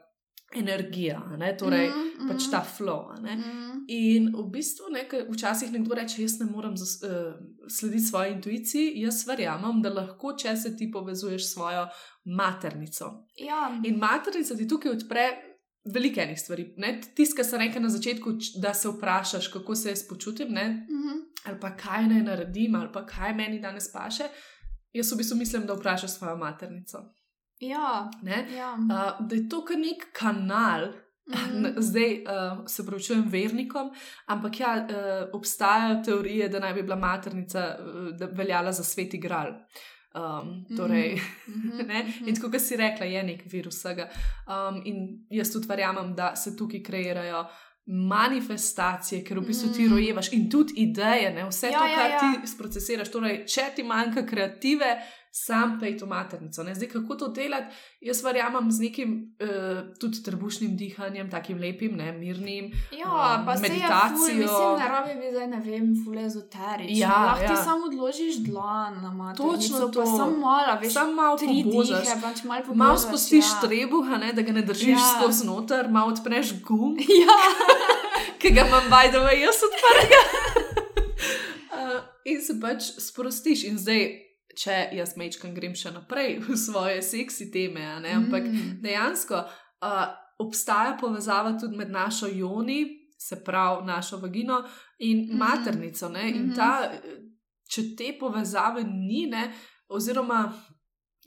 energija, 0.56 1.20
ne, 1.38 1.58
torej 1.58 1.90
Mhm, 1.90 2.00
mm, 2.24 2.28
pač 2.30 2.42
mhm. 2.44 2.52
ta 2.52 2.62
flow. 2.78 3.22
ne. 3.22 3.36
Mm, 3.36 3.74
In 3.90 4.34
v 4.36 4.50
bistvu 4.52 4.90
nekaj, 4.92 5.26
včasih 5.32 5.72
nekdo 5.72 5.96
reče, 5.96 6.22
jaz 6.22 6.40
ne 6.40 6.46
morem 6.46 6.78
zas, 6.78 6.98
uh, 7.04 7.34
slediti 7.70 8.04
svoji 8.04 8.32
intuiciji, 8.34 8.94
jaz 9.02 9.28
verjamem, 9.28 9.82
da 9.82 9.90
lahko, 9.90 10.34
če 10.34 10.56
se 10.58 10.76
ti 10.78 10.92
povezuješ 10.92 11.46
s 11.46 11.54
svojo 11.54 11.88
maternico. 12.26 13.28
Ja, 13.38 13.80
In 13.84 13.98
maternica 13.98 14.56
ti 14.56 14.68
tukaj 14.68 14.92
odpre 14.92 15.28
veliko 15.94 16.20
enih 16.22 16.40
stvari. 16.40 16.74
ne. 16.78 17.02
Tisto, 17.16 17.36
kar 17.36 17.46
sem 17.46 17.60
rekel 17.60 17.82
na 17.82 17.90
začetku, 17.90 18.34
da 18.62 18.74
se 18.74 18.90
vprašaš, 18.90 19.48
kako 19.48 19.76
se 19.76 19.90
jaz 19.90 20.08
počutim, 20.10 20.48
ne? 20.52 20.68
mhm. 20.70 21.18
ali 21.46 21.60
pa 21.60 21.76
kaj 21.76 22.08
naj 22.08 22.22
naredim, 22.24 22.76
ali 22.76 22.90
pa 22.94 23.06
kaj 23.06 23.34
meni 23.34 23.60
danes 23.60 23.92
paše. 23.92 24.24
Jaz 24.94 25.12
v 25.12 25.18
bistvu 25.18 25.38
mislim, 25.38 25.66
da 25.66 25.74
vprašaš 25.74 26.12
svojo 26.12 26.38
maternico. 26.38 26.98
Ja, 27.60 28.10
Ne? 28.22 28.48
ja. 28.52 28.74
Uh, 28.74 28.88
da 29.22 29.36
je 29.36 29.50
to 29.50 29.64
kar 29.64 29.78
nek 29.78 30.08
kanal, 30.14 30.88
Mhm. 31.28 31.58
N- 31.58 31.76
Zdaj 31.82 32.14
uh, 32.16 32.24
se 32.66 32.86
pravčujem 32.86 33.26
vernikom, 33.26 33.90
ampak 34.28 34.60
ja, 34.60 34.76
uh, 34.80 34.94
obstajajo 35.34 36.02
teorije, 36.02 36.48
da 36.50 36.60
naj 36.60 36.74
bi 36.74 36.84
bila 36.84 36.96
maternica 36.98 37.76
uh, 37.76 38.30
veljala 38.32 38.72
za 38.72 38.84
sveti 38.84 39.18
gral. 39.20 39.52
Um, 40.16 40.78
torej, 40.78 41.20
Mhm, 41.48 41.78
ne? 41.88 42.04
mhm. 42.04 42.28
In 42.28 42.36
tako, 42.36 42.52
kot 42.52 42.62
si 42.62 42.78
rekla, 42.78 43.06
je 43.08 43.24
nek 43.24 43.44
vir 43.46 43.68
vsega. 43.68 44.08
Um, 44.48 44.82
in 44.86 44.96
jaz 45.30 45.52
tudi 45.52 45.68
verjamem, 45.68 46.16
da 46.16 46.36
se 46.36 46.56
tukaj 46.56 46.80
kreirajo 46.82 47.44
manifestacije, 47.88 49.24
ker 49.24 49.40
v 49.40 49.44
bistvu 49.44 49.74
ti 49.74 49.84
Mm. 49.84 49.92
rojevaš 49.92 50.34
in 50.34 50.50
tudi 50.50 50.74
ideje, 50.78 51.34
ne? 51.34 51.46
vse 51.46 51.68
Ja, 51.68 51.80
to, 51.80 51.86
ja, 51.86 51.96
kar 51.96 52.10
ja. 52.10 52.20
ti 52.20 52.48
sprocesiraš. 52.48 53.10
Torej, 53.10 53.46
če 53.46 53.62
ti 53.76 53.84
manjka 53.84 54.26
kreative, 54.26 54.90
sam 55.32 55.78
pej 55.80 55.98
to 55.98 56.06
maternico. 56.06 56.64
Ne? 56.64 56.76
Zdaj, 56.76 56.90
kako 56.90 57.16
to 57.16 57.28
delati, 57.30 57.76
jaz 58.02 58.24
verjamem 58.24 58.72
z 58.72 58.80
nekim 58.80 59.10
uh, 59.38 59.48
tudi 59.96 60.24
trebušnim 60.24 60.78
dihanjem, 60.78 61.30
takim 61.30 61.58
lepim, 61.58 61.94
ne, 61.94 62.12
mirnim. 62.12 62.72
Ja, 62.92 63.08
um, 63.40 63.46
pa 63.46 63.58
se 63.58 63.64
je 63.64 63.70
ful, 63.70 63.78
meditacijo. 63.78 64.36
mislim, 64.36 64.80
ne 64.80 64.88
rabi 64.88 65.14
biti 65.16 65.32
zdaj, 65.32 65.48
ne 65.48 65.60
vem, 65.62 66.04
ful 66.04 66.18
ezoterično. 66.20 66.98
Ja, 66.98 67.26
Lahko 67.26 67.44
ja. 67.44 67.48
ti 67.50 67.64
samo 67.64 67.86
odložiš 67.86 68.36
dlan 68.40 69.02
na 69.02 69.12
maternico, 69.12 69.58
Točno 69.58 69.88
to. 69.88 70.06
samo 70.08 70.38
malo, 70.38 70.80
veš, 70.82 70.94
Sam 70.94 71.14
malo 71.14 71.38
tri 71.38 71.64
pobožaš. 71.64 72.02
dihe, 72.02 72.16
pač 72.22 72.44
malo 72.44 72.62
pobožaš. 72.62 72.78
Malo 72.78 72.98
spustiš 72.98 73.46
ja. 73.46 73.62
trebuha, 73.62 74.18
ne, 74.18 74.34
da 74.34 74.42
ga 74.42 74.52
ne 74.52 74.62
držiš 74.62 74.88
Ja. 74.88 74.94
ja. 74.96 75.14
skozi 75.14 75.46
noter, 75.46 75.90
malo 75.90 76.12
odpreš 76.12 76.62
gum, 76.62 76.98
Ja, 77.22 77.38
ki 78.40 78.50
ga 78.50 78.62
imam 78.64 78.84
bajdova 78.90 79.32
jaz 79.32 79.56
odprtega. 79.62 80.22
uh, 81.72 82.00
in 82.26 82.42
se 82.42 82.60
pač 82.62 82.84
sprostiš. 83.00 83.64
In 83.64 83.78
zdaj, 83.78 84.27
če 84.58 84.90
jaz 84.94 85.16
mečkam, 85.16 85.54
grem 85.54 85.76
še 85.76 85.92
naprej 85.92 86.40
v 86.40 86.56
svoje 86.58 87.02
seksi 87.02 87.52
teme, 87.52 87.82
ampak 88.06 88.44
Mm. 88.44 88.82
dejansko 88.82 89.36
uh, 89.36 90.06
obstaja 90.40 90.98
povezava 91.00 91.60
tudi 91.60 91.78
med 91.78 91.92
našo 91.92 92.28
joni, 92.28 92.86
se 93.20 93.44
pravi 93.44 93.86
našo 93.86 94.18
vagino 94.18 94.64
in 95.00 95.28
Mhm. 95.28 95.38
maternico. 95.38 96.10
Ne? 96.10 96.30
In 96.30 96.46
Mhm. 96.46 96.56
ta, 96.56 96.92
če 97.68 97.96
te 97.98 98.18
povezave 98.20 98.84
ni, 98.84 99.26
ne, 99.26 99.52
oziroma 99.90 100.54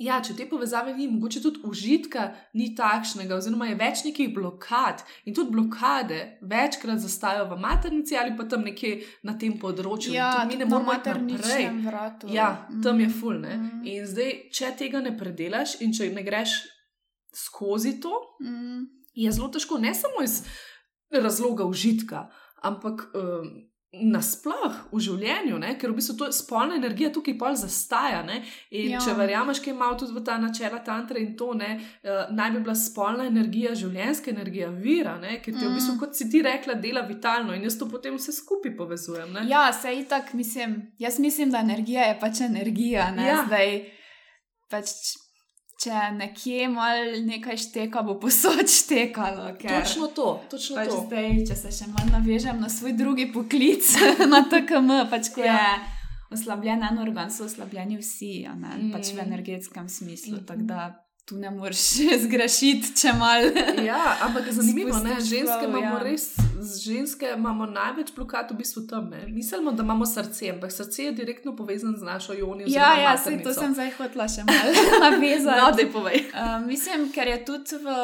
Ja, 0.01 0.17
če 0.19 0.33
te 0.33 0.47
povezave 0.49 0.95
ni, 0.97 1.05
mogoče 1.09 1.43
tudi 1.43 1.61
užitka 1.63 2.23
ni 2.55 2.71
takšnega, 2.73 3.37
oziroma 3.37 3.67
je 3.67 3.75
več 3.75 4.01
nekih 4.03 4.31
blokad. 4.33 5.03
In 5.25 5.35
tudi 5.35 5.53
blokade 5.53 6.21
večkrat 6.43 6.99
zastajajo 6.99 7.45
v 7.47 7.59
maternici 7.59 8.17
ali 8.17 8.33
pa 8.33 8.45
tam 8.45 8.63
nekje 8.63 8.95
na 9.23 9.35
tem 9.35 9.53
področju. 9.55 10.13
Ja, 10.13 10.45
mi 10.45 10.57
ne 10.57 10.65
tudi 10.65 10.71
moremo 10.71 10.93
naprej. 10.95 11.13
materničnem 11.15 11.83
vratu. 11.85 12.31
Ja, 12.31 12.49
tam 12.81 12.99
je 12.99 13.07
Mm. 13.07 13.13
ful. 13.13 13.37
Ne? 13.37 13.57
Mm. 13.57 13.83
In 13.87 14.07
zdaj, 14.07 14.51
če 14.51 14.73
tega 14.75 15.01
ne 15.01 15.13
predelaš 15.15 15.81
in 15.81 15.93
če 15.93 16.09
ne 16.11 16.23
greš 16.23 16.57
skozi 17.31 18.01
to, 18.01 18.15
Mm. 18.41 18.87
je 19.15 19.31
zelo 19.31 19.49
težko, 19.49 19.79
ne 19.79 19.95
samo 19.95 20.23
iz 20.23 20.41
razloga 21.13 21.65
užitka, 21.65 22.31
ampak 22.63 23.11
um, 23.15 23.69
nasploh 23.93 24.75
v 24.93 25.01
življenju, 25.03 25.57
ne? 25.59 25.73
ker 25.79 25.91
v 25.91 25.97
bistvu 25.99 26.15
to 26.21 26.27
spolna 26.33 26.77
energija 26.79 27.11
tukaj 27.11 27.35
pol 27.39 27.57
zastaja. 27.59 28.21
Ne? 28.23 28.37
In 28.71 28.93
ja. 28.93 29.01
Če 29.03 29.17
verjameš, 29.19 29.59
kaj 29.65 29.73
ima 29.75 29.89
tudi 29.99 30.15
v 30.15 30.23
ta 30.25 30.37
načela 30.39 30.79
tantra 30.87 31.19
in 31.19 31.33
to, 31.37 31.53
ne, 31.59 31.73
uh, 32.05 32.31
naj 32.31 32.53
bi 32.55 32.61
bila 32.69 32.77
spolna 32.79 33.27
energija, 33.27 33.75
življenjska 33.75 34.31
energija, 34.31 34.69
vira, 34.71 35.17
ne? 35.19 35.41
ker 35.43 35.57
te 35.59 35.67
v 35.67 35.75
bistvu, 35.75 35.97
Mm. 35.97 35.99
kot 35.99 36.15
si 36.15 36.29
ti 36.31 36.43
rekla, 36.43 36.75
dela 36.79 37.03
vitalno 37.03 37.55
in 37.55 37.67
jaz 37.67 37.79
to 37.79 37.89
potem 37.91 38.15
vse 38.15 38.33
skupaj 38.33 38.77
povezujem. 38.79 39.33
Ne? 39.33 39.47
Ja, 39.51 39.73
se 39.73 39.91
itak 39.99 40.35
mislim. 40.39 40.93
Jaz 40.99 41.19
mislim, 41.19 41.51
da 41.51 41.59
energija 41.59 42.07
je 42.13 42.19
pač 42.21 42.41
energija. 42.47 43.11
Ne? 43.11 43.27
Ja. 43.27 43.43
Zdaj, 43.47 43.91
pač, 44.71 44.87
če 45.81 45.91
nekje 46.13 46.69
mal 46.69 46.97
nekaj 47.25 47.57
šteka, 47.57 48.03
bo 48.03 48.15
posod 48.17 48.69
štekalo. 48.79 49.53
Točno 49.57 50.07
to, 50.09 50.41
točno 50.51 50.77
Pač 50.77 50.89
to. 50.89 51.05
zdaj, 51.07 51.47
če 51.47 51.57
se 51.57 51.71
še 51.73 51.87
malo 51.89 52.11
navežem 52.13 52.61
na 52.61 52.69
svoj 52.69 52.93
drugi 52.93 53.33
poklic, 53.33 53.85
na 54.27 54.45
TKM, 54.45 55.09
pač 55.09 55.31
ko 55.31 55.41
Ja. 55.41 55.55
je 55.55 55.81
oslabljen 56.31 56.83
en 56.83 56.99
organ, 56.99 57.31
so 57.31 57.45
oslabljeni 57.45 57.97
vsi, 57.97 58.47
mm. 58.47 58.91
pač 58.93 59.09
v 59.09 59.17
Mm. 59.17 59.25
energetskem 59.25 59.89
smislu. 59.89 60.37
Mm. 60.37 60.47
Tako 60.47 60.63
da 60.63 61.00
tu 61.25 61.37
ne 61.37 61.51
moreš 61.51 61.79
zgrešiti, 62.25 62.95
če 62.97 63.13
mal. 63.19 63.43
Ja, 63.91 64.17
ampak 64.21 64.51
zanimivo 64.53 64.89
je, 64.89 64.95
Spustiš 64.95 65.29
ženske 65.31 65.59
prav, 65.59 65.71
imamo 65.71 65.97
ja. 65.97 66.03
res, 66.03 66.27
ženske 66.85 67.33
imamo 67.37 67.67
največ 67.67 68.13
blokad 68.17 68.51
v 68.51 68.59
bistvu 68.61 68.87
tam. 68.91 69.09
Ne? 69.11 69.25
Mislimo, 69.29 69.73
da 69.73 69.83
imamo 69.83 70.07
srce, 70.07 70.51
ampak 70.51 70.73
srce 70.73 71.05
je 71.05 71.13
direktno 71.13 71.57
povezano 71.57 71.99
z 71.99 72.03
našo 72.03 72.33
jonijo. 72.33 72.69
Ja, 72.71 72.95
ja, 73.01 73.17
sej, 73.19 73.43
to 73.43 73.55
sem 73.55 73.75
zdaj 73.75 73.95
hotla 73.99 74.29
še 74.29 74.45
malo 74.49 74.87
navezati. 75.07 75.61
No, 75.61 75.71
da 75.77 75.89
povej. 75.93 76.25
Uh, 76.35 76.67
mislim, 76.67 77.09
ker 77.15 77.29
je 77.29 77.45
tudi 77.45 77.81
v, 77.85 77.97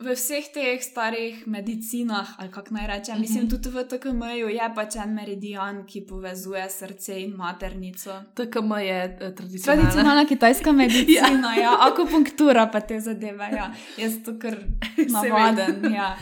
v 0.00 0.12
vseh 0.12 0.44
teh 0.52 0.76
starih 0.82 1.46
medicinah, 1.46 2.36
ali 2.38 2.50
kako 2.52 2.74
naj 2.74 2.86
rečem, 2.86 3.14
mm 3.14 3.18
-hmm. 3.18 3.20
mislim, 3.20 3.44
Mhm. 3.44 3.50
tudi 3.50 3.68
v 3.68 3.84
TKM-ju 3.84 4.48
je 4.48 4.72
pač 4.74 4.96
en 4.96 5.14
meridian, 5.14 5.86
ki 5.86 6.00
povezuje 6.06 6.70
srce 6.70 7.20
in 7.20 7.36
maternico. 7.36 8.12
TKM 8.34 8.72
je 8.72 9.16
eh, 9.20 9.34
tradicionalna. 9.34 9.82
Tradicionalna 9.82 10.24
kitajska 10.26 10.72
medicina, 10.82 11.54
ja. 11.54 11.62
ja, 11.62 11.76
akupunktura 11.80 12.66
pa 12.66 12.80
te 12.80 13.00
zadeve. 13.00 13.48
Ja. 13.52 13.74
Jaz 13.96 14.12
to 14.24 14.38
kar 14.38 14.56
navaden. 15.16 15.92
Ja. 15.92 16.16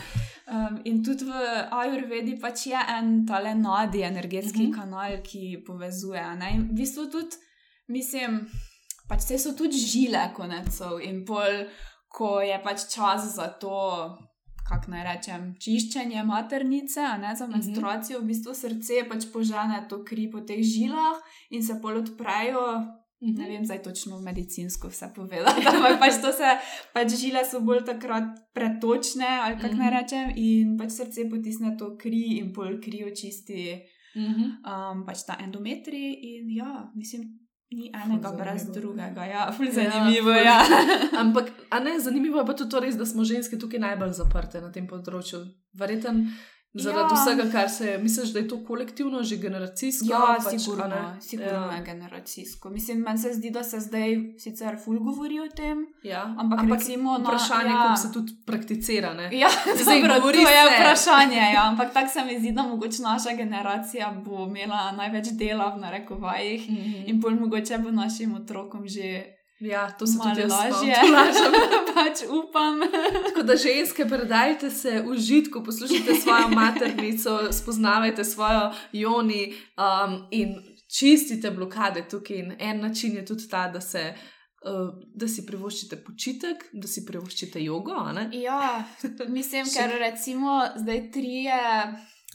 Um, 0.47 0.79
in 0.83 1.03
tudi 1.03 1.25
v 1.25 1.31
Ajurvedi 1.71 2.39
pač 2.41 2.67
je 2.67 2.77
en 2.99 3.25
tale 3.25 3.55
nadi 3.55 4.01
energetski 4.01 4.63
mm 4.63 4.71
-hmm. 4.71 4.75
kanal, 4.79 5.11
ki 5.23 5.63
povezuje. 5.67 6.35
Ne? 6.39 6.51
In 6.55 6.61
v 6.61 6.73
bistvu 6.73 7.09
tudi, 7.11 7.35
mislim, 7.87 8.47
pač 9.09 9.19
vse 9.19 9.39
so 9.39 9.53
tudi 9.53 9.77
žile 9.77 10.29
konecov 10.35 11.01
in 11.01 11.25
pol, 11.25 11.65
ko 12.15 12.39
je 12.41 12.55
pač 12.63 12.87
čas 12.89 13.35
za 13.35 13.47
to. 13.55 13.75
Kako 14.63 14.89
naj 14.89 15.03
rečem, 15.05 15.41
čiščenje 15.55 16.23
maternice, 16.25 16.99
a 17.03 17.17
ne 17.17 17.35
za 17.35 17.45
Mhm. 17.45 17.53
menstruacijo, 17.53 18.19
v 18.19 18.25
bistvu 18.25 18.53
srce 18.55 19.03
pač 19.05 19.25
požene 19.29 19.85
to 19.85 19.99
kri 20.01 20.25
po 20.27 20.39
teh 20.41 20.61
žilah 20.65 21.19
in 21.51 21.61
se 21.61 21.75
pol 21.77 21.97
odprejo 21.97 22.63
Mhm. 23.21 23.33
Ne 23.33 23.47
vem, 23.47 23.63
zdaj 23.63 23.81
točno 23.81 24.19
medicinsko 24.19 24.89
vse 24.89 25.07
povedati, 25.15 25.61
ampak 25.71 25.99
pač 25.99 26.17
to 26.21 26.31
se, 26.31 26.49
pač 26.93 27.09
žile 27.13 27.45
so 27.45 27.61
bolj 27.61 27.85
takrat 27.85 28.23
pretočne, 28.53 29.25
ali 29.39 29.55
kako 29.55 29.75
naj 29.75 29.87
Mhm. 29.87 29.95
rečem, 29.95 30.25
in 30.37 30.77
pač 30.77 30.89
srce 30.91 31.29
potisne 31.29 31.77
to 31.77 31.95
kri 31.95 32.37
in 32.37 32.51
pol 32.53 32.75
kri 32.77 33.03
očisti 33.03 33.81
Mhm. 34.15 34.43
um, 34.63 35.05
pač 35.05 35.23
ta 35.23 35.37
endometri. 35.39 36.03
In 36.23 36.49
ja, 36.51 36.71
mislim, 36.95 37.23
ni 37.71 37.91
enega 38.03 38.29
Ful 38.29 38.37
brez 38.37 38.65
drugega. 38.73 39.25
Ja, 39.25 39.51
Ja, 39.51 39.71
zanimivo 39.73 40.31
je. 40.31 40.43
Ja, 40.43 40.59
Ampak, 41.21 41.51
a 41.69 41.79
ne, 41.79 41.99
zanimivo 41.99 42.39
je 42.39 42.45
pa 42.45 42.53
tudi 42.53 42.69
to 42.69 42.79
res, 42.79 42.95
da 42.95 43.05
smo 43.05 43.23
ženske 43.23 43.59
tukaj 43.59 43.79
najbolj 43.79 44.13
zaprte 44.13 44.61
na 44.61 44.71
tem 44.71 44.87
področju. 44.87 45.41
Verjetno 45.73 46.13
zaradi 46.75 47.09
Ja. 47.09 47.17
vsega, 47.17 47.51
kar 47.51 47.69
se 47.69 47.85
je, 47.85 47.97
misliš, 47.99 48.29
da 48.29 48.39
je 48.39 48.47
to 48.47 48.63
kolektivno, 48.63 49.23
že 49.23 49.37
generacijsko. 49.37 50.05
ja 50.07 50.19
pač, 50.37 50.51
sigurno, 50.55 51.17
sigurno 51.21 51.51
Ja. 51.51 51.71
je 51.71 51.83
generacijsko. 51.83 52.69
Mislim, 52.69 52.97
meni 52.99 53.17
se 53.17 53.33
zdi, 53.33 53.49
da 53.51 53.63
se 53.63 53.79
zdaj 53.79 54.09
sicer 54.37 54.77
ful 54.77 54.99
govori 54.99 55.39
o 55.39 55.47
tem. 55.49 55.85
Ja. 56.03 56.23
Ampak 56.35 56.59
Ampak 56.59 56.79
recimo 56.79 57.11
na- 57.13 57.17
vprašanje, 57.19 57.69
ja. 57.69 57.81
kako 57.81 57.97
se 57.97 58.11
tudi 58.11 58.31
prakticira. 58.45 59.13
Ne? 59.13 59.29
Ja, 59.33 59.47
Zdaj, 59.75 59.95
dobro, 60.01 60.15
govori 60.15 60.37
to 60.37 60.49
je 60.49 60.63
se. 60.67 60.75
vprašanje. 60.75 61.43
Ja. 61.53 61.63
Ampak 61.69 61.93
tako 61.93 62.09
se 62.09 62.21
mi 62.23 62.39
zdi, 62.39 62.51
da 62.51 62.61
mogoče 62.63 63.01
naša 63.01 63.29
generacija 63.33 64.13
bo 64.17 64.45
imela 64.45 64.91
največ 64.93 65.27
dela 65.33 65.65
v 65.67 65.79
narekovajih 65.79 66.69
Mhm. 66.69 67.03
in 67.05 67.21
bolj 67.21 67.35
mogoče 67.35 67.77
bo 67.77 67.91
našim 67.91 68.35
otrokom 68.35 68.87
že 68.87 69.34
Ja, 69.59 69.91
to 69.91 70.07
se 70.07 70.17
malo 70.17 70.29
tudi 70.29 70.47
lažje. 70.47 70.95
lažem. 71.15 71.53
pač 71.95 72.23
upam. 72.29 72.79
Tako 73.27 73.43
da 73.43 73.55
ženske, 73.55 74.05
predajte 74.05 74.69
se 74.69 75.03
užitku, 75.07 75.63
poslušajte 75.63 76.15
svojo 76.15 76.47
maternico, 76.47 77.39
spoznavajte 77.61 78.23
svojo 78.23 78.73
joni 78.91 79.53
um, 79.77 80.27
in 80.31 80.55
čistite 80.99 81.51
blokade 81.51 82.07
tukaj. 82.09 82.37
In 82.37 82.55
en 82.59 82.81
način 82.81 83.15
je 83.15 83.25
tudi 83.25 83.49
ta, 83.49 83.67
da, 83.67 83.81
se, 83.81 84.13
uh, 84.65 84.89
da 85.15 85.27
si 85.27 85.45
privoščite 85.45 86.03
počitek, 86.03 86.65
da 86.73 86.87
si 86.87 87.05
privoščite 87.05 87.63
jogo. 87.63 87.95
Ja, 88.31 88.83
mislim, 89.27 89.65
ker 89.65 89.99
recimo 89.99 90.61
zdaj 90.75 91.11
trije. 91.11 91.61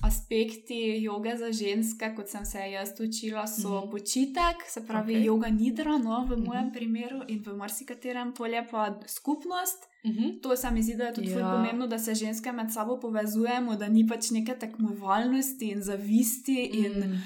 Aspekti 0.02 0.74
joge 1.00 1.36
za 1.36 1.52
ženske, 1.54 2.14
kot 2.16 2.28
sem 2.28 2.44
se 2.44 2.58
jaz 2.60 2.88
učila, 3.00 3.46
so 3.48 3.60
mm 3.60 3.70
Mhm. 3.70 3.78
-hmm. 3.78 3.90
počitek, 3.90 4.56
se 4.66 4.80
pravi, 4.82 5.14
okay. 5.14 5.24
yoga 5.24 5.48
nidra, 5.50 5.98
no, 5.98 6.20
v 6.20 6.28
mojem 6.28 6.40
mm 6.40 6.44
Mhm. 6.44 6.56
-hmm. 6.60 6.72
primeru, 6.72 7.20
in 7.28 7.38
v 7.40 7.52
marsikaterem 7.54 8.32
polje 8.32 8.66
pa 8.70 8.82
skupnost, 9.08 9.90
Mhm. 10.04 10.38
To 10.38 10.56
se 10.56 10.70
mi 10.70 10.82
zdi, 10.82 10.94
da 10.94 11.04
je 11.04 11.14
tudi 11.14 11.30
Ja. 11.30 11.38
ja. 11.38 11.50
pomembno, 11.52 11.86
da 11.86 11.98
se 11.98 12.14
ženske 12.16 12.52
med 12.52 12.72
sabo 12.72 12.96
povezujemo, 12.98 13.76
da 13.76 13.88
ni 13.88 14.06
pač 14.06 14.30
neke 14.30 14.54
tekmovalnosti 14.54 15.64
in 15.66 15.82
zavisti 15.82 16.54
in, 16.64 16.92
Mm. 17.00 17.22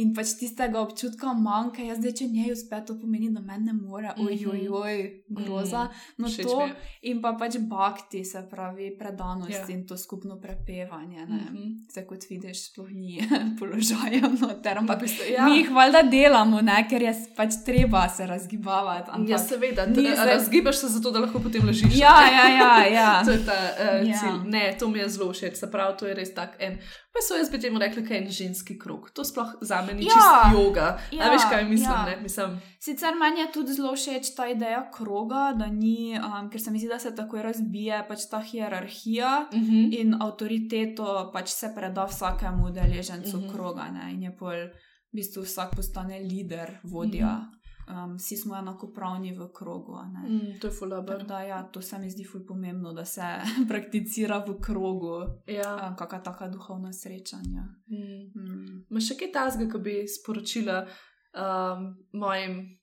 In 0.00 0.12
pač 0.12 0.34
tistega 0.34 0.80
občutka 0.80 1.32
manjka. 1.34 1.82
Jaz 1.82 1.98
zdaj, 1.98 2.12
če 2.14 2.26
njej 2.28 2.52
uspe, 2.52 2.78
to 2.82 2.96
pomeni, 2.96 3.28
da 3.30 3.40
meni 3.42 3.64
ne 3.64 3.72
more, 3.74 4.10
Mhm. 4.10 4.26
ojoj, 4.48 4.98
groza. 5.30 5.82
No, 6.16 6.28
Všeč 6.28 6.44
to 6.44 6.68
in 7.02 7.20
pa 7.20 7.32
pač 7.34 7.58
bakti, 7.60 8.24
se 8.24 8.42
pravi 8.44 8.90
predanost 8.92 9.50
Ja. 9.50 9.58
ja. 9.60 9.68
in 9.70 9.84
to 9.84 9.96
skupno 9.96 10.36
prepevanje. 10.38 11.26
Ne? 11.26 11.40
Mhm. 11.44 11.62
Zdaj, 11.88 12.04
kot 12.06 12.24
vidiš, 12.26 12.64
sploh 12.64 12.90
ni 12.90 13.20
položajev 13.60 14.24
noter, 14.38 14.78
ampak 14.78 15.02
ja. 15.28 15.44
mi 15.44 15.58
jih 15.58 15.70
valjda 15.70 16.02
delamo, 16.04 16.60
ne? 16.62 16.86
ker 16.86 17.02
je 17.02 17.14
pač 17.36 17.60
treba 17.62 18.08
se 18.08 18.26
razgibavati. 18.26 19.10
Ampak... 19.10 19.28
Ja, 19.28 19.38
seveda, 19.40 19.86
ni 19.86 19.94
zdaj- 20.06 20.26
razgibaš 20.28 20.76
se 20.76 20.88
zato, 20.88 21.10
da 21.10 21.18
lahko 21.20 21.40
potem 21.40 21.62
ležiš. 21.62 21.92
Ja, 21.94 22.16
ja, 22.28 22.46
ja. 22.50 22.72
ja. 22.88 23.10
To 23.26 23.30
je 23.32 23.44
ta 23.44 23.52
uh, 23.52 24.00
Ja. 24.02 24.16
cilj. 24.16 24.38
Ne, 24.46 24.74
to 24.74 24.88
mi 24.88 24.98
je 24.98 25.08
zelo 25.10 25.32
všeč, 25.32 25.54
se 25.56 25.66
pravi, 25.68 25.96
to 25.96 26.06
je 26.06 26.14
res 26.14 26.32
tak 26.32 26.56
en. 26.60 26.78
Pa 27.10 27.18
so 27.20 27.34
jaz 27.34 27.50
bi 27.50 27.58
temu 27.58 27.78
rekli, 27.78 28.02
kaj 28.02 28.16
je 28.16 28.22
en 28.22 28.30
ženski 28.30 28.78
krog. 28.78 29.10
To 29.10 29.24
sploh 29.24 29.58
za 29.62 29.82
me 29.82 29.89
ni 29.94 30.02
Ja. 30.02 30.08
čist 30.08 30.54
yoga. 30.54 30.98
Ja. 31.10 31.24
Ja, 31.24 31.30
veš, 31.30 31.42
kaj 31.50 31.64
mislim, 31.64 31.90
ja. 31.90 32.04
ne? 32.06 32.16
Mislim, 32.22 32.60
Sicer 32.80 33.14
meni 33.14 33.40
je 33.40 33.52
tudi 33.52 33.72
zelo 33.72 33.92
všeč 33.92 34.34
ta 34.36 34.46
ideja 34.48 34.90
kroga, 34.90 35.52
da 35.54 35.66
ni, 35.66 36.16
um, 36.16 36.50
ker 36.50 36.60
se 36.60 36.70
mi 36.70 36.78
zdi, 36.78 36.88
da 36.88 36.98
se 36.98 37.14
tako 37.14 37.42
razbije 37.42 38.04
pač 38.08 38.18
ta 38.30 38.40
hierarhija 38.40 39.46
uh 39.52 39.58
-huh. 39.58 40.00
in 40.00 40.14
avtoriteto 40.22 41.30
pač 41.32 41.48
se 41.48 41.72
preda 41.74 42.04
vsakemu 42.04 42.66
udeležencu 42.66 43.36
Mhm. 43.36 43.50
kroga. 43.50 43.84
Ne? 43.92 44.12
In 44.12 44.22
je 44.22 44.36
pol 44.36 44.56
v 44.56 44.70
bistvu 45.12 45.42
vsak 45.42 45.76
postane 45.76 46.18
lider, 46.20 46.78
vodja. 46.84 47.26
Mhm. 47.26 47.59
Um, 47.90 48.14
vsi 48.14 48.36
smo 48.36 48.56
enakopravni 48.56 49.32
v 49.32 49.48
krogu. 49.50 49.92
mm, 50.24 50.58
to 50.60 50.66
je 50.66 50.72
fulaber. 50.72 51.16
Tako 51.16 51.28
Da, 51.28 51.40
ja, 51.42 51.62
to 51.64 51.82
se 51.82 51.98
mi 51.98 52.10
zdi 52.10 52.24
ful 52.24 52.40
pomembno, 52.46 52.92
da 52.92 53.04
se 53.04 53.22
prakticira 53.68 54.38
v 54.38 54.60
krogu, 54.60 55.16
Ja. 55.46 55.88
um, 55.88 55.96
kakšna 55.96 56.22
taka 56.22 56.48
duhovna 56.48 56.92
srečanja. 56.92 57.64
Mm. 57.88 58.84
Mm. 58.88 59.00
Še 59.00 59.16
kaj 59.16 59.32
tasga, 59.32 59.68
ko 59.68 59.78
bi 59.78 60.04
sporočila 60.08 60.86
um, 61.32 61.88
mojim 62.12 62.78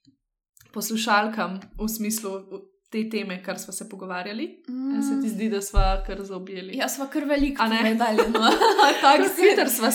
poslušalkam 0.73 1.59
v 1.77 1.87
smislu 1.89 2.31
te 2.89 3.09
teme, 3.09 3.43
kar 3.43 3.59
smo 3.59 3.73
se 3.73 3.89
pogovarjali? 3.89 4.63
Mm. 4.69 5.01
Se 5.01 5.21
ti 5.21 5.29
zdi, 5.29 5.49
da 5.49 5.61
smo 5.61 5.79
kar 6.05 6.21
zaobjeli? 6.23 6.77
Ja, 6.77 6.89
sva 6.89 7.07
kar 7.07 7.25
veliko 7.25 7.65
ne? 7.67 7.77
povedali. 7.77 8.17
No. 8.33 8.39
tako 9.01 9.23
Tako 9.23 9.41
hiter 9.41 9.69
smo 9.69 9.91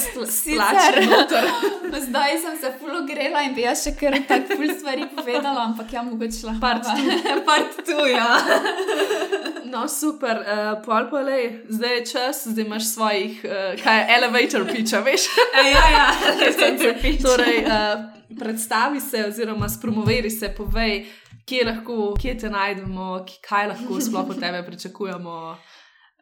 noter. 1.11 1.49
Zdaj 2.09 2.39
sem 2.39 2.59
se 2.61 2.73
ful 2.81 2.97
ogrela 2.97 3.43
in 3.43 3.55
bi 3.55 3.65
jaz 3.65 3.85
še 3.85 3.95
kar 3.97 4.17
tako 4.29 4.57
ful 4.57 4.75
stvari 4.79 5.09
povedala, 5.17 5.65
ampak 5.65 5.93
ja, 5.93 6.03
mogoče 6.03 6.47
lahko. 6.47 6.61
Part 6.61 6.85
two. 6.85 7.45
Part 7.49 7.81
tu, 7.87 7.99
ja. 8.13 8.31
No, 9.73 9.87
super, 9.89 10.45
uh, 10.45 10.73
pol 10.85 11.09
pa 11.11 11.25
le, 11.25 11.65
zdaj 11.73 11.95
je 11.97 12.07
čas, 12.13 12.43
zdaj 12.53 12.65
imaš 12.65 12.91
svojih, 12.93 13.41
uh, 13.45 13.61
kaj 13.81 14.01
je 14.01 14.17
elevator 14.19 14.67
pitch, 14.69 14.93
a 14.95 15.01
veš? 15.01 15.31
E, 15.33 15.65
ja, 15.71 15.87
ja, 15.97 16.07
elevator 16.35 17.01
pitch. 17.01 17.25
torej, 17.25 17.65
uh, 17.65 18.05
predstavi 18.39 19.01
se, 19.01 19.25
oziroma 19.29 19.69
spromoveri 19.69 20.31
se, 20.31 20.53
povej, 20.57 21.07
kje, 21.47 21.65
lahko, 21.65 22.15
kje 22.21 22.37
te 22.39 22.51
najdemo, 22.51 23.25
kaj 23.49 23.69
lahko 23.75 24.01
sploh 24.01 24.31
od 24.31 24.41
tebe 24.41 24.63
pričakujemo. 24.67 25.37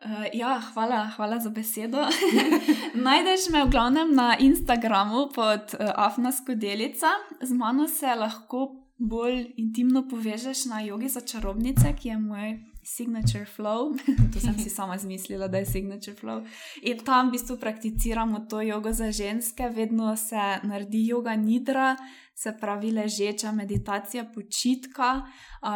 Uh, 0.05 0.27
ja, 0.41 0.61
hvala, 0.73 1.05
hvala 1.17 1.39
za 1.39 1.51
besedo. 1.51 2.07
Najdeš 3.07 3.49
me 3.53 3.65
v 3.65 3.71
glavnem 3.71 4.15
na 4.15 4.37
Instagramu 4.41 5.29
pod 5.35 5.75
uh, 5.75 5.91
Afnasko 5.95 6.55
delica. 6.55 7.13
Z 7.43 7.53
mano 7.53 7.89
se 7.89 8.15
lahko 8.15 8.69
bolj 8.99 9.53
intimno 9.57 10.09
povežeš 10.09 10.65
na 10.65 10.81
jogi 10.81 11.09
za 11.09 11.21
čarobnice, 11.21 11.95
ki 11.97 12.09
je 12.09 12.19
moj 12.19 12.70
signature 12.97 13.47
flow. 13.47 13.95
to 14.33 14.41
sem 14.41 14.59
si 14.59 14.71
sama 14.71 14.99
zmislila, 14.99 15.49
da 15.49 15.59
je 15.59 15.67
signature 15.67 16.17
flow. 16.17 16.43
In 16.83 16.99
tam 17.05 17.29
v 17.29 17.39
bistvu 17.39 17.57
prakticiramo 17.57 18.47
to 18.51 18.61
jogo 18.61 18.93
za 18.93 19.13
ženske, 19.13 19.69
vedno 19.69 20.17
se 20.17 20.59
naredi 20.63 21.07
yoga 21.13 21.37
nidra, 21.37 21.97
se 22.35 22.53
pravi 22.61 22.91
ležeča 22.91 23.53
meditacija, 23.53 24.25
počitka, 24.35 25.23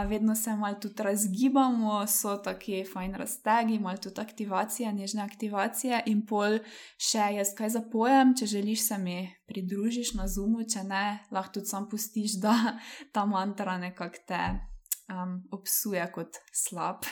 vedno 0.09 0.35
se 0.35 0.57
malo 0.57 0.75
tudi 0.75 1.03
razgibamo, 1.03 2.07
so 2.07 2.37
taki 2.37 2.85
fajn 2.93 3.15
raztegi, 3.15 3.79
malo 3.79 3.99
tudi 3.99 4.21
aktivacije, 4.21 4.93
nežne 4.93 5.23
aktivacije 5.23 6.03
in 6.07 6.27
pol 6.27 6.59
še 6.99 7.31
jaz 7.39 7.55
kaj 7.55 7.77
zapojem, 7.79 8.35
če 8.39 8.47
želiš 8.47 8.89
se 8.89 8.99
mi 8.99 9.19
pridružiš 9.47 10.15
na 10.15 10.29
zumu, 10.29 10.65
če 10.65 10.87
ne, 10.89 11.07
lahko 11.31 11.61
tudi 11.61 11.69
sam 11.69 11.89
pustiš, 11.89 12.41
da 12.41 12.79
ta 13.13 13.27
mantra 13.29 13.79
nekako 13.79 14.25
te. 14.27 14.74
Um, 15.09 15.43
obsuje 15.53 16.13
kot 16.13 16.37
slab. 16.53 17.05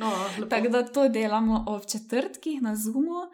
No, 0.00 0.12
Tako 0.50 0.68
da 0.68 0.82
to 0.86 1.08
delamo 1.08 1.64
ob 1.68 1.82
četrtkih 1.86 2.62
na 2.62 2.76
Zumu. 2.76 3.28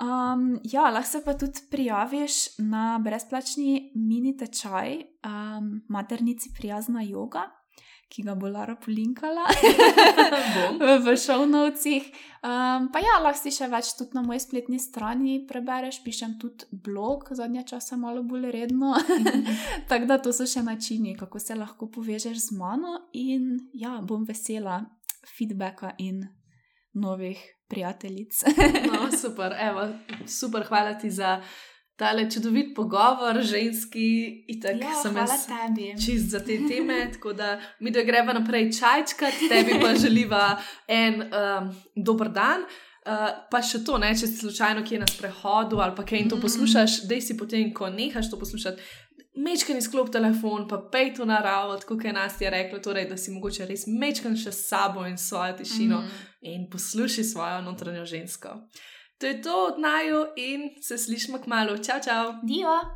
Um, 0.00 0.60
ja, 0.62 0.90
lahko 0.90 1.10
se 1.10 1.24
pa 1.24 1.34
tudi 1.34 1.60
prijaviš 1.70 2.58
na 2.58 3.00
brezplačni 3.04 3.92
mini 3.94 4.36
tečaj 4.36 4.94
um, 4.96 5.82
Maternici 5.88 6.50
prijazna 6.56 7.00
yoga, 7.00 7.42
ki 8.08 8.22
ga 8.26 8.34
bo 8.38 8.48
Lara 8.50 8.76
polinkala 8.80 9.46
bom. 10.54 10.78
v, 10.84 10.98
v 11.04 11.14
šovnovcih. 11.18 12.08
Um, 12.44 12.88
pa 12.92 13.00
ja, 13.02 13.18
lahko 13.24 13.40
si 13.40 13.52
še 13.54 13.68
več 13.72 13.94
tudi 13.98 14.18
na 14.18 14.22
moji 14.26 14.42
spletni 14.44 14.78
strani 14.82 15.40
prebereš, 15.48 16.02
pišem 16.04 16.36
tudi 16.40 16.68
blog, 16.70 17.26
zadnje 17.34 17.64
čase 17.74 17.98
malo 18.00 18.22
bolj 18.26 18.50
redno. 18.54 18.94
Tako 19.90 20.10
da 20.10 20.20
to 20.22 20.34
so 20.36 20.46
še 20.48 20.62
načini, 20.66 21.16
kako 21.18 21.42
se 21.42 21.56
lahko 21.58 21.90
povežeš 21.90 22.50
z 22.50 22.58
mano 22.60 22.98
in 23.16 23.56
ja, 23.72 23.98
bom 24.04 24.26
vesela 24.28 24.82
feedbacka 25.24 25.94
in 25.98 26.22
novih 26.94 27.40
prijateljic. 27.68 28.44
No, 28.92 29.08
super, 29.10 29.56
Evo, 29.58 29.88
super, 30.26 30.62
hvala 30.68 30.94
ti 30.94 31.10
za 31.10 31.40
tale 31.96 32.28
čudovit 32.28 32.74
pogovor, 32.74 33.42
ženski. 33.42 34.06
Itak, 34.48 34.76
ja, 34.76 34.94
sem 34.96 35.12
hvala 35.12 35.30
jaz 35.30 35.46
tebi. 35.46 35.92
čist 35.96 36.30
za 36.30 36.40
te 36.40 36.58
teme, 36.60 36.98
tako 37.12 37.32
da 37.32 37.52
mi 37.80 37.90
da 37.90 38.02
greva 38.02 38.32
naprej 38.32 38.72
čajčkat, 38.72 39.34
tebi 39.48 39.78
pa 39.80 39.94
želiva 40.04 40.56
en 40.88 41.22
um, 41.22 41.70
dober 41.96 42.28
dan. 42.30 42.66
Uh, 43.04 43.12
pa 43.50 43.60
še 43.60 43.82
to, 43.84 43.98
ne, 43.98 44.10
če 44.10 44.26
si 44.26 44.36
slučajno 44.38 44.80
kje 44.82 44.98
na 44.98 45.06
sprehodu 45.06 45.76
ali 45.76 45.92
pa 45.92 46.02
kaj 46.02 46.18
in 46.18 46.28
to 46.28 46.36
Mhm. 46.36 46.42
poslušaš, 46.42 47.02
da 47.02 47.20
si 47.20 47.36
potem, 47.36 47.68
ko 47.70 47.90
nehaš 47.90 48.30
to 48.30 48.38
poslušati, 48.38 48.80
mečken 49.36 49.76
izklop 49.76 50.08
telefon, 50.08 50.64
pa 50.66 50.78
pej 50.88 51.14
to 51.14 51.24
naravo, 51.24 51.76
tako 51.76 51.96
kot 51.96 52.04
je 52.04 52.12
nas 52.12 52.40
je 52.40 52.50
rekla, 52.50 52.78
torej, 52.80 53.04
da 53.04 53.16
si 53.16 53.30
mogoče 53.30 53.66
res 53.66 53.84
mečken 53.88 54.36
še 54.36 54.50
s 54.50 54.68
sabo 54.68 55.04
in 55.04 55.18
svojo 55.18 55.52
tišino 55.54 55.98
Mhm. 55.98 56.08
in 56.42 56.70
poslušaj 56.70 57.24
svojo 57.26 57.60
notranjo 57.62 58.04
žensko. 58.06 58.48
To 59.24 59.28
je 59.28 59.42
to 59.42 59.66
od 59.66 59.78
naju 59.78 60.26
in 60.36 60.70
se 60.80 60.98
slišimo 60.98 61.38
k 61.38 61.46
malu. 61.46 61.78
Čau, 61.78 61.96
čau! 62.04 62.32
Dio! 62.42 62.84